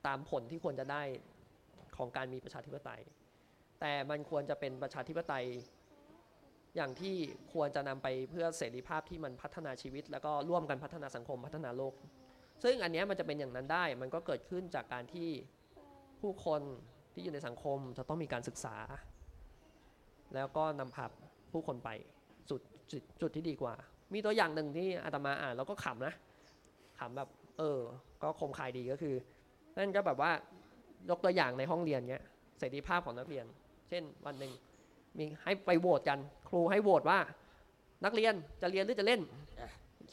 [0.06, 1.02] ตามผลที่ควรจะได้
[1.96, 3.00] ของการมีประชาธิปไตย
[3.80, 5.46] แต่มันควรจะเป็นประชาธิปไตย
[6.76, 7.16] อย่างที่
[7.52, 11.94] ควรจะนำไปเพื่อเสรีภาพที่มันพัฒนาชีวิต แล้วก็ร่วมกันพัฒนาสังคมพัฒนาโลก
[12.62, 15.28] ซึ่งอันนี้มันจะเป็นอย่างนั้นได้ มันก็เกิดขึ้นจากการที่
[16.20, 16.62] ผู้คน
[17.12, 18.76] ที่อยู่ในสังคมจะต้องมีการศึกษา
[20.34, 21.04] แล้วก็นำพา
[21.52, 21.90] ผู้คนไป
[22.50, 22.60] จุด
[22.90, 23.74] จุดจุดที่ดีกว่า
[24.14, 26.14] มีตัวอย่างหนึ่งที่อาตมาอ่านแล้วก็ขำนะ
[26.98, 27.80] ขำแบบเออ
[28.22, 29.14] ก็คมคายดีก็คือ
[29.78, 30.30] นั่นก็แบบว่า
[31.10, 32.22] ยกตัวอย่างในห้องเรียนเนี้ย
[32.58, 33.44] เสรีภาพของนักเรียน
[33.88, 34.52] เช่นวันหนึ่ง
[35.18, 37.18] มีให้ไปโหวตกัน ครูให้โหวตว่า
[38.04, 39.20] นักเรียนจะเรียนหรือจะเล่น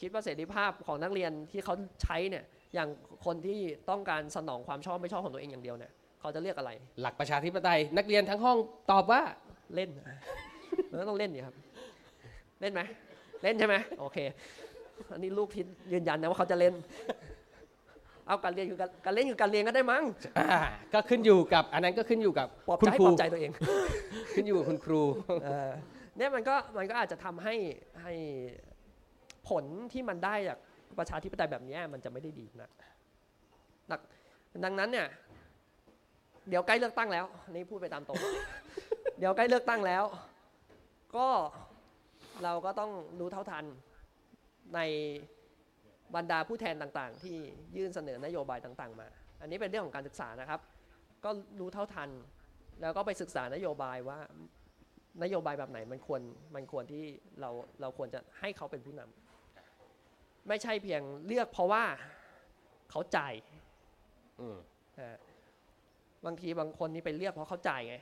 [0.00, 2.44] คิดว่าเสรีภาพของนักเรียนที่เขาใช้เนี่ย
[2.74, 2.88] อย่าง
[3.24, 3.58] คนที่
[3.90, 6.70] ต้องการสนองความชอบไม่ชอบของตัวเองอย่างเดียวเนี่ยเขาจะเรียกอะไร
[7.00, 8.58] หลักประชาธิปไตย นักเรียนทั้งห้อง
[8.90, 9.20] ตอบว่า
[9.74, 9.90] เล่น
[10.90, 11.54] มันก็ต้องเล่นอยู่ครับ
[12.60, 12.80] เล่นไหม
[13.42, 14.18] เล่นใช่ไหมโอเค
[15.12, 16.74] อันนี้ลูกทิศยืนยันนะว่าเขาจะเล่น
[18.26, 20.04] เอาการเรียนคือการการเล่นคือการเรียนก็ได้มั้ง
[20.38, 20.60] อ่า
[20.94, 23.50] ก็ขึ้นอยู่กับ อันนั้นก็ขึ้นอยู่กับปลอบคุณใจครูปลอบใจตัวเอง
[24.34, 25.02] ขึ้นอยู่กับคุณครู
[25.44, 25.70] เออ
[26.16, 27.54] เนี่ยมันก็มันก็อาจจะทำให้
[28.02, 28.12] ให้
[29.48, 30.58] ผลที่มันได้จาก
[30.98, 32.70] ประชาธิปไตยแบบนี้มันจะไม่ได้ดีนะ
[33.90, 34.00] ดัง
[34.64, 35.06] ดังนั้นเนี่ย
[36.48, 38.18] เดี๋ยวใกล้เลือกตั้งแล้ว นี่พูดไปตามตรง
[39.18, 40.04] เดี๋ยวใกล้เลือกตั้งแล้ว
[41.16, 41.28] ก็
[42.44, 43.64] เราก็ต้องรู้เท่าทัน
[44.74, 44.80] ใน
[46.14, 47.36] บรรดาผู้แทนต่างๆ ที่
[47.76, 49.08] ยื่นเสนอนโยบายต่างๆ มา
[49.40, 50.60] อันนี้เป็นเรื่องของการศึกษานะครับ
[51.24, 51.30] ก็
[51.60, 52.10] รู้เท่าทัน
[52.80, 54.18] แล้วก็ไปศึกษานโยบายว่า
[55.22, 56.22] นโยบายแบบไหนมันควร
[56.54, 57.04] มันควรที่
[57.40, 59.29] เราเราควรจะให้เขาเป็นผู้นำ
[60.48, 61.84] ไม่ใช่เพียงเลือกเพราะว่า
[62.90, 63.34] เขาจ่าย
[64.40, 64.56] อืม
[64.98, 65.16] อ่า
[66.26, 67.96] บางทีบางคนนี่ไปเลือกเพราะเขาจ่ายไง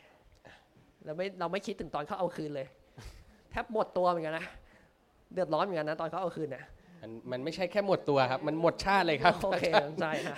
[1.04, 2.66] เราไม่เราไม่คิดถึงตอนเขาเอาคืนเลย
[3.50, 4.46] แทบหมดตัวเหมือนกันนะ
[5.32, 6.64] เดือดร้อนเหมือนกันนะตอนเขาเอาคืนเนี่ย
[7.02, 9.64] มันมันไม่ใช่แค่หมดตัวครับ มันหมดชาติเลยครับโอเค
[10.00, 10.36] ใช่ฮะ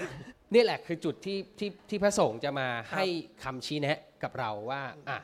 [0.55, 3.05] นี่แหละคือจุดที่ที่ที่พระสงฆ์จะมาให้
[3.45, 5.19] คำชี้แนะกับเราว่าอะ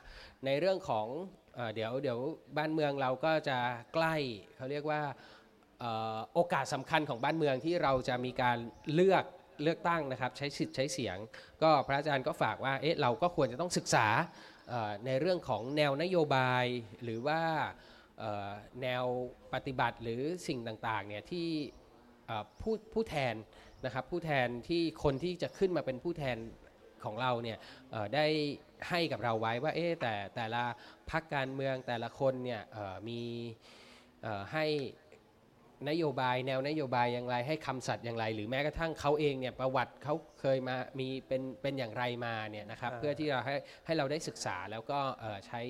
[0.44, 1.06] ในเรื่องของ
[1.54, 2.18] เอ่อเดี๋ยวเดี๋ยว
[2.56, 3.58] บ้านเมืองเราก็จะ
[3.94, 4.14] ใกล้
[4.56, 5.35] เขาเรียกว่าเอ่อ
[6.34, 8.58] โอกาสสำคัญของบ้านเมืองที่เราจะมีการ
[8.94, 9.24] เลือก
[9.62, 11.16] เลือกตั้งนะครับใช้สิทธิ์ใช้เสียง
[11.62, 14.06] ก็พระอาจารย์ก็ฝากว่าเอ๊ะเราก็ควรจะต้องศึกษา
[15.06, 16.64] ในเรื่องของแนวนโยบาย
[17.04, 17.40] หรือว่า
[18.82, 19.04] แนว
[19.54, 21.48] ปฏิบัติหรือสิ่งต่างๆเนี่ยที่
[22.60, 23.34] ผู้ผู้แทน
[23.84, 26.36] นะครับผู้แทนที่คนที่จะขึ้นมาเป็นผู้แทน
[27.04, 27.58] ของเราเนี่ย
[28.14, 28.26] ได้
[28.88, 30.62] ให้กับเราไว้ว่าเอ๊ะแต่แต่ละ
[31.10, 32.62] พักการเมืองแต่ละคนเนี่ย
[33.08, 33.22] มี
[34.52, 34.66] ให้
[35.88, 43.54] นโยบายแนวนโยบายอย่างไร ให้คำสัตย์อย่างไร หรือแม้กระทั่งเขาเองเนี่ยประวัติเขาเคยมามีเป็นเป็นอย่างไรมาเนี่ยนะครับอ่าเพื่อที่เราให้
[43.86, 45.62] ให้เราได้ศึกษาแล้วก็เอ่อใช้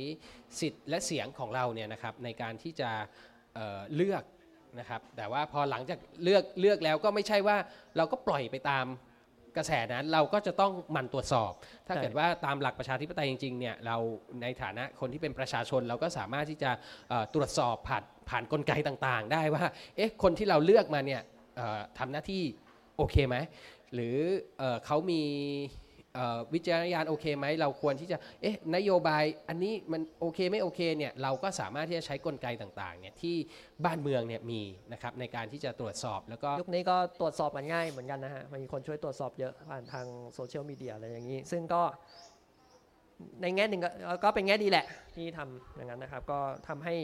[0.61, 2.91] สิทธิ์และเสียงของเราเนี่ยนะครับในการที่จะ
[3.55, 4.25] เอ่อเลือก
[4.81, 7.57] นะครับแต่ว่าพอหลังจากเลือกเลือกแล้วก็ไม่ใช่ว่า
[7.97, 8.87] เราก็ปล่อยไปตาม
[9.57, 11.53] กระแสนั้นเราก็จะต้องหมั่นตรวจสอบ
[11.87, 13.97] ถ้าเกิดว่าตามหลักประชาธิปไตยจริงๆเนี่ยเรา
[14.43, 16.71] ในฐานะคนที่เป็นประชาชนเราก็สามารถที่จะ
[17.35, 19.65] ตรวจสอบผ่านผ่านกลไกต่างๆ ได้ว่า
[19.97, 21.23] เอ๊ะคนที่เราเลือกมาเนี่ย
[21.99, 22.43] ทำหน้าที่
[22.97, 23.37] โอเคไหม
[23.95, 24.17] หรือ
[24.59, 25.23] เอเขามี
[26.55, 33.37] วิจารณญาณโอเคไหมเราควรที่จะเอ๊ะนโยบายอันนี้มันโอเคไม่โอเคเนี่ยเราก็สามารถที่จะใช้กลไกต่างๆเนี่ยที่
[33.85, 34.63] บ้านเมืองเนี่ยมี
[34.93, 41.83] นะครับในการที่จะตรวจสอบแล้วก็ยุคนี้ก็ตรวจสอบมันง่ายเหมือนกันนะฮะมันมีคนช่วยตรวจสอบเยอะผ่านทางโซเชียลมีเดียอะไรอย่างนี้ ซึ่งก็
[43.43, 43.91] ในแง่หนึ่งก็
[44.25, 46.95] ก็เป็นแง่ดีแหละที่ทำอย่างนั้นนะครับ ก็ทำให้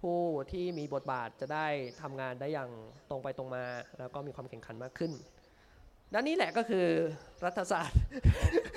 [0.00, 0.20] ผู้
[0.52, 1.66] ที่มีบทบาทจะได้
[2.02, 2.70] ทำงานได้อย่าง
[3.10, 3.64] ตรงไปตรงมา
[3.98, 5.12] แล้วก็มีความแข่งขันมากขึ้น
[6.14, 6.86] ด้านนี้แหละก็คือ
[7.44, 8.00] รัฐศาสตร์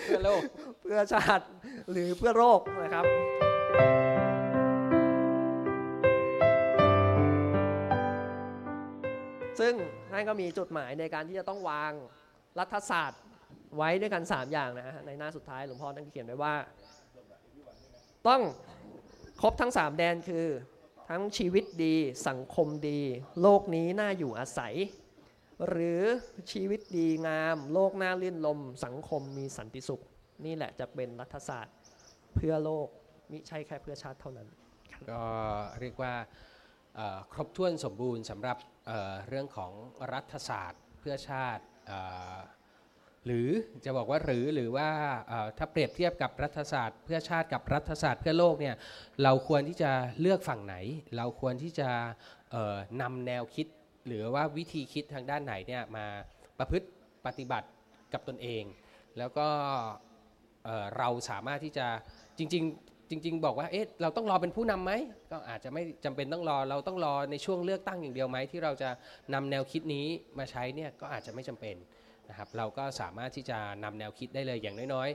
[0.03, 0.41] เพื่อโลก
[0.81, 1.45] เพื่อชาติ
[1.91, 3.05] หรือเพื่อโลกนะครับ
[9.59, 9.73] ซึ่ง
[10.11, 11.91] ท่านก็มีจุดหมายในการที่จะต้องวาง
[12.59, 13.21] รัฐศาสตร์
[13.77, 16.55] ไว้ด้วยกัน 3 อย่างนะฮะในหน้าสุดท้ายหลวงพ่อท่านเขียนไว้ว่า
[18.27, 18.41] ต้อง
[19.41, 20.45] ครบทั้ง 3 แดนคือ
[21.09, 21.95] ทั้งชีวิตดี
[22.27, 22.99] สังคมดี
[23.41, 24.75] โลกนี้น่าอยู่อาศัย
[25.67, 26.01] หรือ
[26.51, 30.01] ชีวิตดีงาม โลกน่าลื่นลม สังคมมีสันติสุข
[30.45, 31.75] นี่แหละจะเป็นรัฐศาสตร์
[32.35, 32.87] เพื่อโลก
[33.31, 34.47] มิใช่แค่เพื่อชาติเท่านั้น
[35.09, 35.23] ก็
[35.79, 36.13] เรียกว่า
[37.31, 38.57] ครบถ้วนสมบูรณ์สำหรับ
[39.27, 39.71] เรื่องของ
[40.13, 41.63] รัฐศาสตร์เพื่อชาติ
[43.25, 43.49] หรือ
[43.85, 44.89] จะบอกว่าหรือหรือว่า
[45.57, 48.75] ถ้าเปรียบเทียบกับรัฐศาสตร์ เพื่อชาติกับรัฐศาสตร์เพื่อโลกเนี่ย
[49.23, 49.91] เราควรที่จะ
[50.21, 50.75] เลือกฝั่งไหน
[51.17, 51.89] เราควรที่จะ
[53.01, 53.67] นำแนวคิด
[54.07, 56.05] หรือว่าวิธีคิดทางด้านไหนเนี่ยมา
[56.59, 56.87] ประพฤติ
[57.25, 57.67] ปฏิบัติ
[58.13, 58.63] กับตนเอง
[59.17, 59.47] แล้วก็
[60.65, 61.87] เอ่อเราสามารถที่จะ
[62.37, 64.91] จริง ๆ จริง ๆ บอกว่าเอ๊ะเราต้องรอเป็นผู้นำไหม
[65.31, 68.89] ก็อาจจะไม่จำเป็นต้องรอเราต้องรอในช่วงเลือกตั้งอย่างเดียวไหมที่เราจะ
[69.33, 70.05] นำแนวคิดนี้
[70.37, 71.75] มาใช้เนี่ยก็อาจจะไม่จำเป็น
[72.29, 75.09] นะครับเราก็สามารถที่จะนำแนวคิดได้เลยอย่างน้อย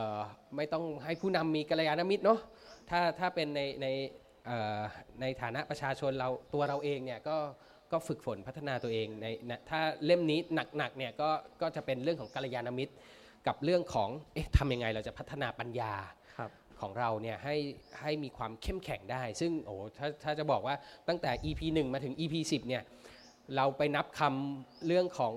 [0.00, 2.40] ๆไม่ต้องให้ผู้นำมีกัลยาณมิตรเนาะ
[2.90, 3.86] ถ้าถ้าเป็นในใน
[5.20, 7.36] ในฐานะประชาชนเราตัวเราเองเนี่ยก็
[7.92, 10.38] ก็ฝึกฝนพัฒนาตัวเองในในถ้าเล่มนี้
[10.76, 11.30] หนักๆเนี่ยก็
[11.62, 12.92] ก็จะเป็นเรื่องของกัลยาณมิตร
[13.46, 15.92] กับเรื่องของเอ๊ะทำยังไงเราจะพัฒนาปัญญา
[16.36, 17.56] ครับของเราเนี่ยให้
[18.00, 20.74] ให้มีความเข้มแข็งได้ ซึ่งโอ้ถ้าถ้าจะบอกว่า
[21.08, 22.82] ตั้งแต่ EP 1 มาถึง EP 10เนี่ย
[23.56, 25.34] เราไปนับคำเรื่องของ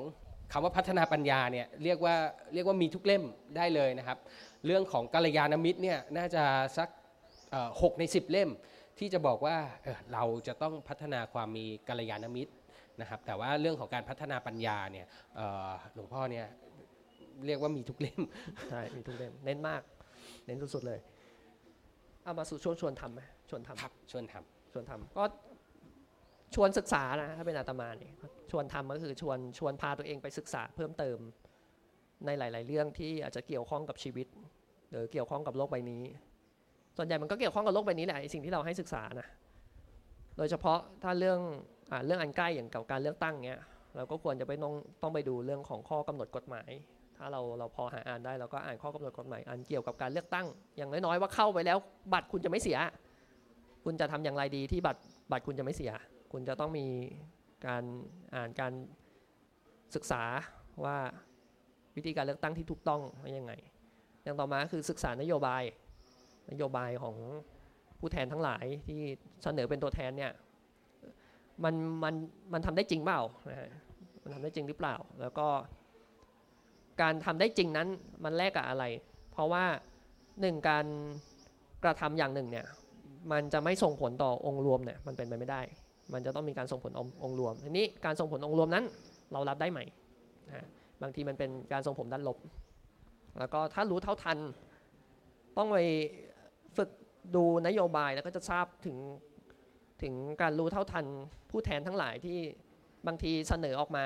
[0.51, 2.15] คำว่าพัฒนาปัญญาเนี่ยเรียกว่า
[2.53, 3.23] เรียกว่ามีทุกเล่ม
[3.57, 4.17] ได้เลยนะครับ
[4.65, 6.43] เรื่องของกัลยาณมิตรเนี่ยน่าจะ
[6.77, 6.89] สัก
[7.51, 8.49] เอ่อหกใน 10 เล่ม
[9.03, 12.53] ที่จะบอกว่าเอ่อเราจะต้องพัฒนาความมีกัลยาณมิตร
[13.01, 16.45] นะครับ แต่ว่าเรื่องของการพัฒนาปัญญาเนี่ยเอ่อหลวงพ่อเนี่ย
[17.45, 18.21] เรียกว่ามีทุกเล่ม
[18.69, 19.81] ใช่มีทุกเล่มเน้นมาก
[20.45, 20.99] เน้นสุดๆเลย
[22.23, 24.33] เอามาสู่ชวนชวนทำไหมชวนทำครับชวนท
[24.73, 25.23] ชวนทำก็
[26.55, 28.13] ชวนศึกษานะถ้าเป็นอาตมาเนี่ย
[28.51, 31.17] ชวนทำก็คือชวนชวนพาตัวเองไปศึกษาเพิ่มเติม
[32.25, 34.27] ในหลาย ๆ เรื่องที่อาจจะเกี่ยวข้องกับชีวิต
[34.89, 36.03] หรือเกี่ยวข้องกับโลกใบนี้
[36.97, 39.27] ส่วนใหญ่มันก็เกี่ยวข้องกับโลกใบนี้แหละไอ้สิ่งที่เราให้ศึกษานะ
[40.37, 41.39] โดยเฉพาะถ้าเรื่อง
[41.91, 43.61] อเรื่องอันใกล้อย่างกับการเลือกตั้งเนี้ย
[43.95, 46.69] เราก็ควรจะไปต้องต้องไปดูเรื่องของข้อกำหนดกฎหมาย
[47.17, 51.77] ถ้าเราเราพอหาอ่านได้เราก็อ่านข้อกำหนดกฎหมายอันเกี่ยวกับการเลือกตั้ง อย่างน้อยๆว่าเข้าไปแล้ว
[52.13, 52.77] บัตรคุณจะไม่เสีย
[53.85, 55.91] คุณจะทำอย่างไรดีที่บัตรบัตรคุณจะไม่เสีย
[56.31, 56.85] คุณจะต้องมี
[57.67, 57.83] การ
[58.35, 58.73] อ่านการ
[59.95, 60.23] ศึกษา
[60.85, 60.97] ว่า
[61.95, 63.53] วิธีการเลือกตั้งที่ถูกต้องเป็นยังไง
[64.23, 65.63] อย่างต่อมาคือศึกษานโยบาย
[66.49, 67.15] นโยบายของ
[67.99, 69.01] ผู้แทนทั้งหลายที่
[69.43, 70.31] เสนอเป็นตัวแทนเนี่ย
[71.63, 71.73] มัน
[72.03, 72.13] มัน
[72.53, 73.69] มันทำได้จริงเปล่านะฮะ
[74.23, 75.47] มันทำได้จริงหรือเปล่า แล้วก็
[77.01, 77.87] การทำได้จริงนั้น
[78.23, 78.83] มันแลกกับอะไร
[79.31, 79.63] เพราะว่า
[80.41, 80.85] หนึ่งการ
[81.83, 82.65] กระทำอย่างหนึ่งเนี่ย
[83.31, 85.61] มันจะไม่ส่งผลต่อองค์รวมเนี่ยมันเป็นไปไม่ได้
[86.13, 88.85] มันจะต้องมีการส่งผลองค์องค์รวมทีนี้การส่งผลองค์รวมนั้น
[89.33, 89.79] เรารับได้ไหม
[90.49, 90.65] นะ
[91.01, 92.37] บางทีมันเป็นการส่งผลด้านลบ
[93.39, 94.37] แล้วก็ถ้ารู้เท่าทัน
[95.57, 95.77] ต้องไป
[96.77, 96.89] ฝึก
[97.35, 98.97] ดูนโยบายแล้วก็จะทราบถึง
[100.01, 101.05] ถึงการรู้เท่าทัน
[101.49, 102.37] ผู้แทนทั้งหลายที่
[103.07, 104.05] บางทีเสนอออกมา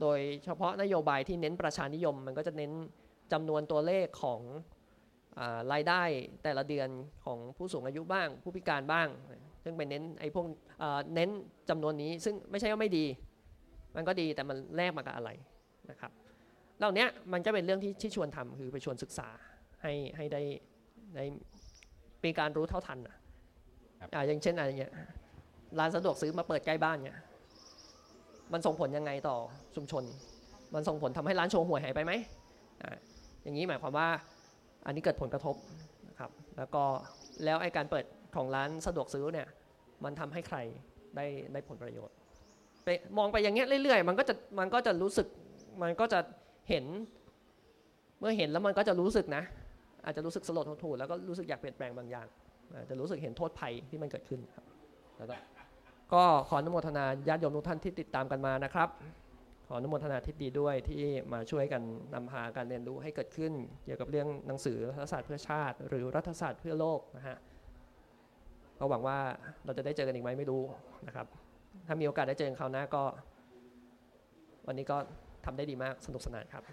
[0.00, 2.72] โดยเฉพาะนโยบายที่เน้นประชานิยม มันก็จะเน้น
[3.32, 4.40] จำนวนตัวเลขของ
[5.38, 5.40] อ
[5.72, 6.02] รายได้
[6.42, 6.88] แต่ละเดือน
[7.24, 9.08] ของผู้สูงอายุบ้าง ผู้พิการบ้าง
[9.64, 10.46] ซึ่งเป็นเน้นไอ้พวก
[11.14, 11.30] เน้น
[11.70, 13.06] จำนวนนี้ซึ่งไม่ใช่ว่าไม่ดี
[13.96, 15.30] มันก็ดีแต่มันแลกมากับอะไร
[15.90, 16.12] นะครับ
[16.78, 19.28] เหล่านี้มันจะเป็นเรื่องที่ที่ชวนทำคือไปชวนศึกษา
[19.82, 20.42] ให้ให้ได้
[21.16, 21.24] ได้
[22.24, 23.16] มีการรู้เท่าทันอะ
[24.14, 24.92] อ่าอย่างเช่นอะไรเงี้ย
[25.78, 27.18] ร้านสะดวกซื้อมาเปิดใกล้บ้านเนี่ย
[28.52, 29.36] มันส่งผลยังไงต่อ
[29.76, 30.04] ชุมชน
[30.74, 32.12] มันส่งผลทำให้ร้านโชว์หวยหายไปไหม
[32.82, 32.96] อ่า
[33.42, 34.08] อย่างนี้หมายความว่า
[34.86, 35.56] อันนี้เกิดผลกระทบ
[36.08, 36.84] นะครับ แล้วก็
[37.44, 38.04] แล้วไอ้การเปิด
[38.34, 39.48] ของร้านสะดวกซื้อเนี่ย
[40.04, 40.58] มันทำให้ใคร
[41.16, 42.14] ได้ได้ผลประโยชน์
[42.84, 45.26] ไปมองไปอย่างเงี้ยเรื่อยๆ มันก็จะมันก็จะรู้สึก
[45.82, 46.20] มันก็จะ
[46.68, 46.84] เห็น
[48.18, 49.42] เมื่อเห็นแล้วมันก็จะรู้สึกนะ
[50.04, 52.26] อาจจะรู้สึกสลดหดหู่แล้วก็รู้สึกอยากเปลี่ยนแปลงบางอย่าง
[52.74, 54.64] อาจจะรู้สึกเห็นโทษภัยที่มันเกิดขึ้นครับ
[55.18, 55.36] แล้วก็
[56.12, 58.88] ก็ขออนุโมทนาญาติโยมทุกท่านที่ติดตามกันมานะครับ
[59.66, 61.02] ขออนุโมทนาทิศดีด้วยที่
[61.32, 61.82] มาช่วยกัน
[62.14, 63.52] นำพาการเรียนรู้ให้เกิดขึ้น
[63.84, 67.36] เกี่ยวกับเรื่องหนังสือรัฐศาสตร์เพื่อชาติ หรือรัฐศาสตร์เพื่อโลกนะฮะ
[68.78, 69.18] ก็หวังว่า
[69.64, 70.62] เราจะได้เจอกันอีกไหมไม่รู้
[71.06, 71.26] นะครับ
[71.86, 73.02] ถ้ามีโอกาสได้เจอกันคราวหน้าก็
[74.66, 74.96] วันนี้ก็
[75.44, 76.64] ทำได้ดีมากสนุกสนานครับ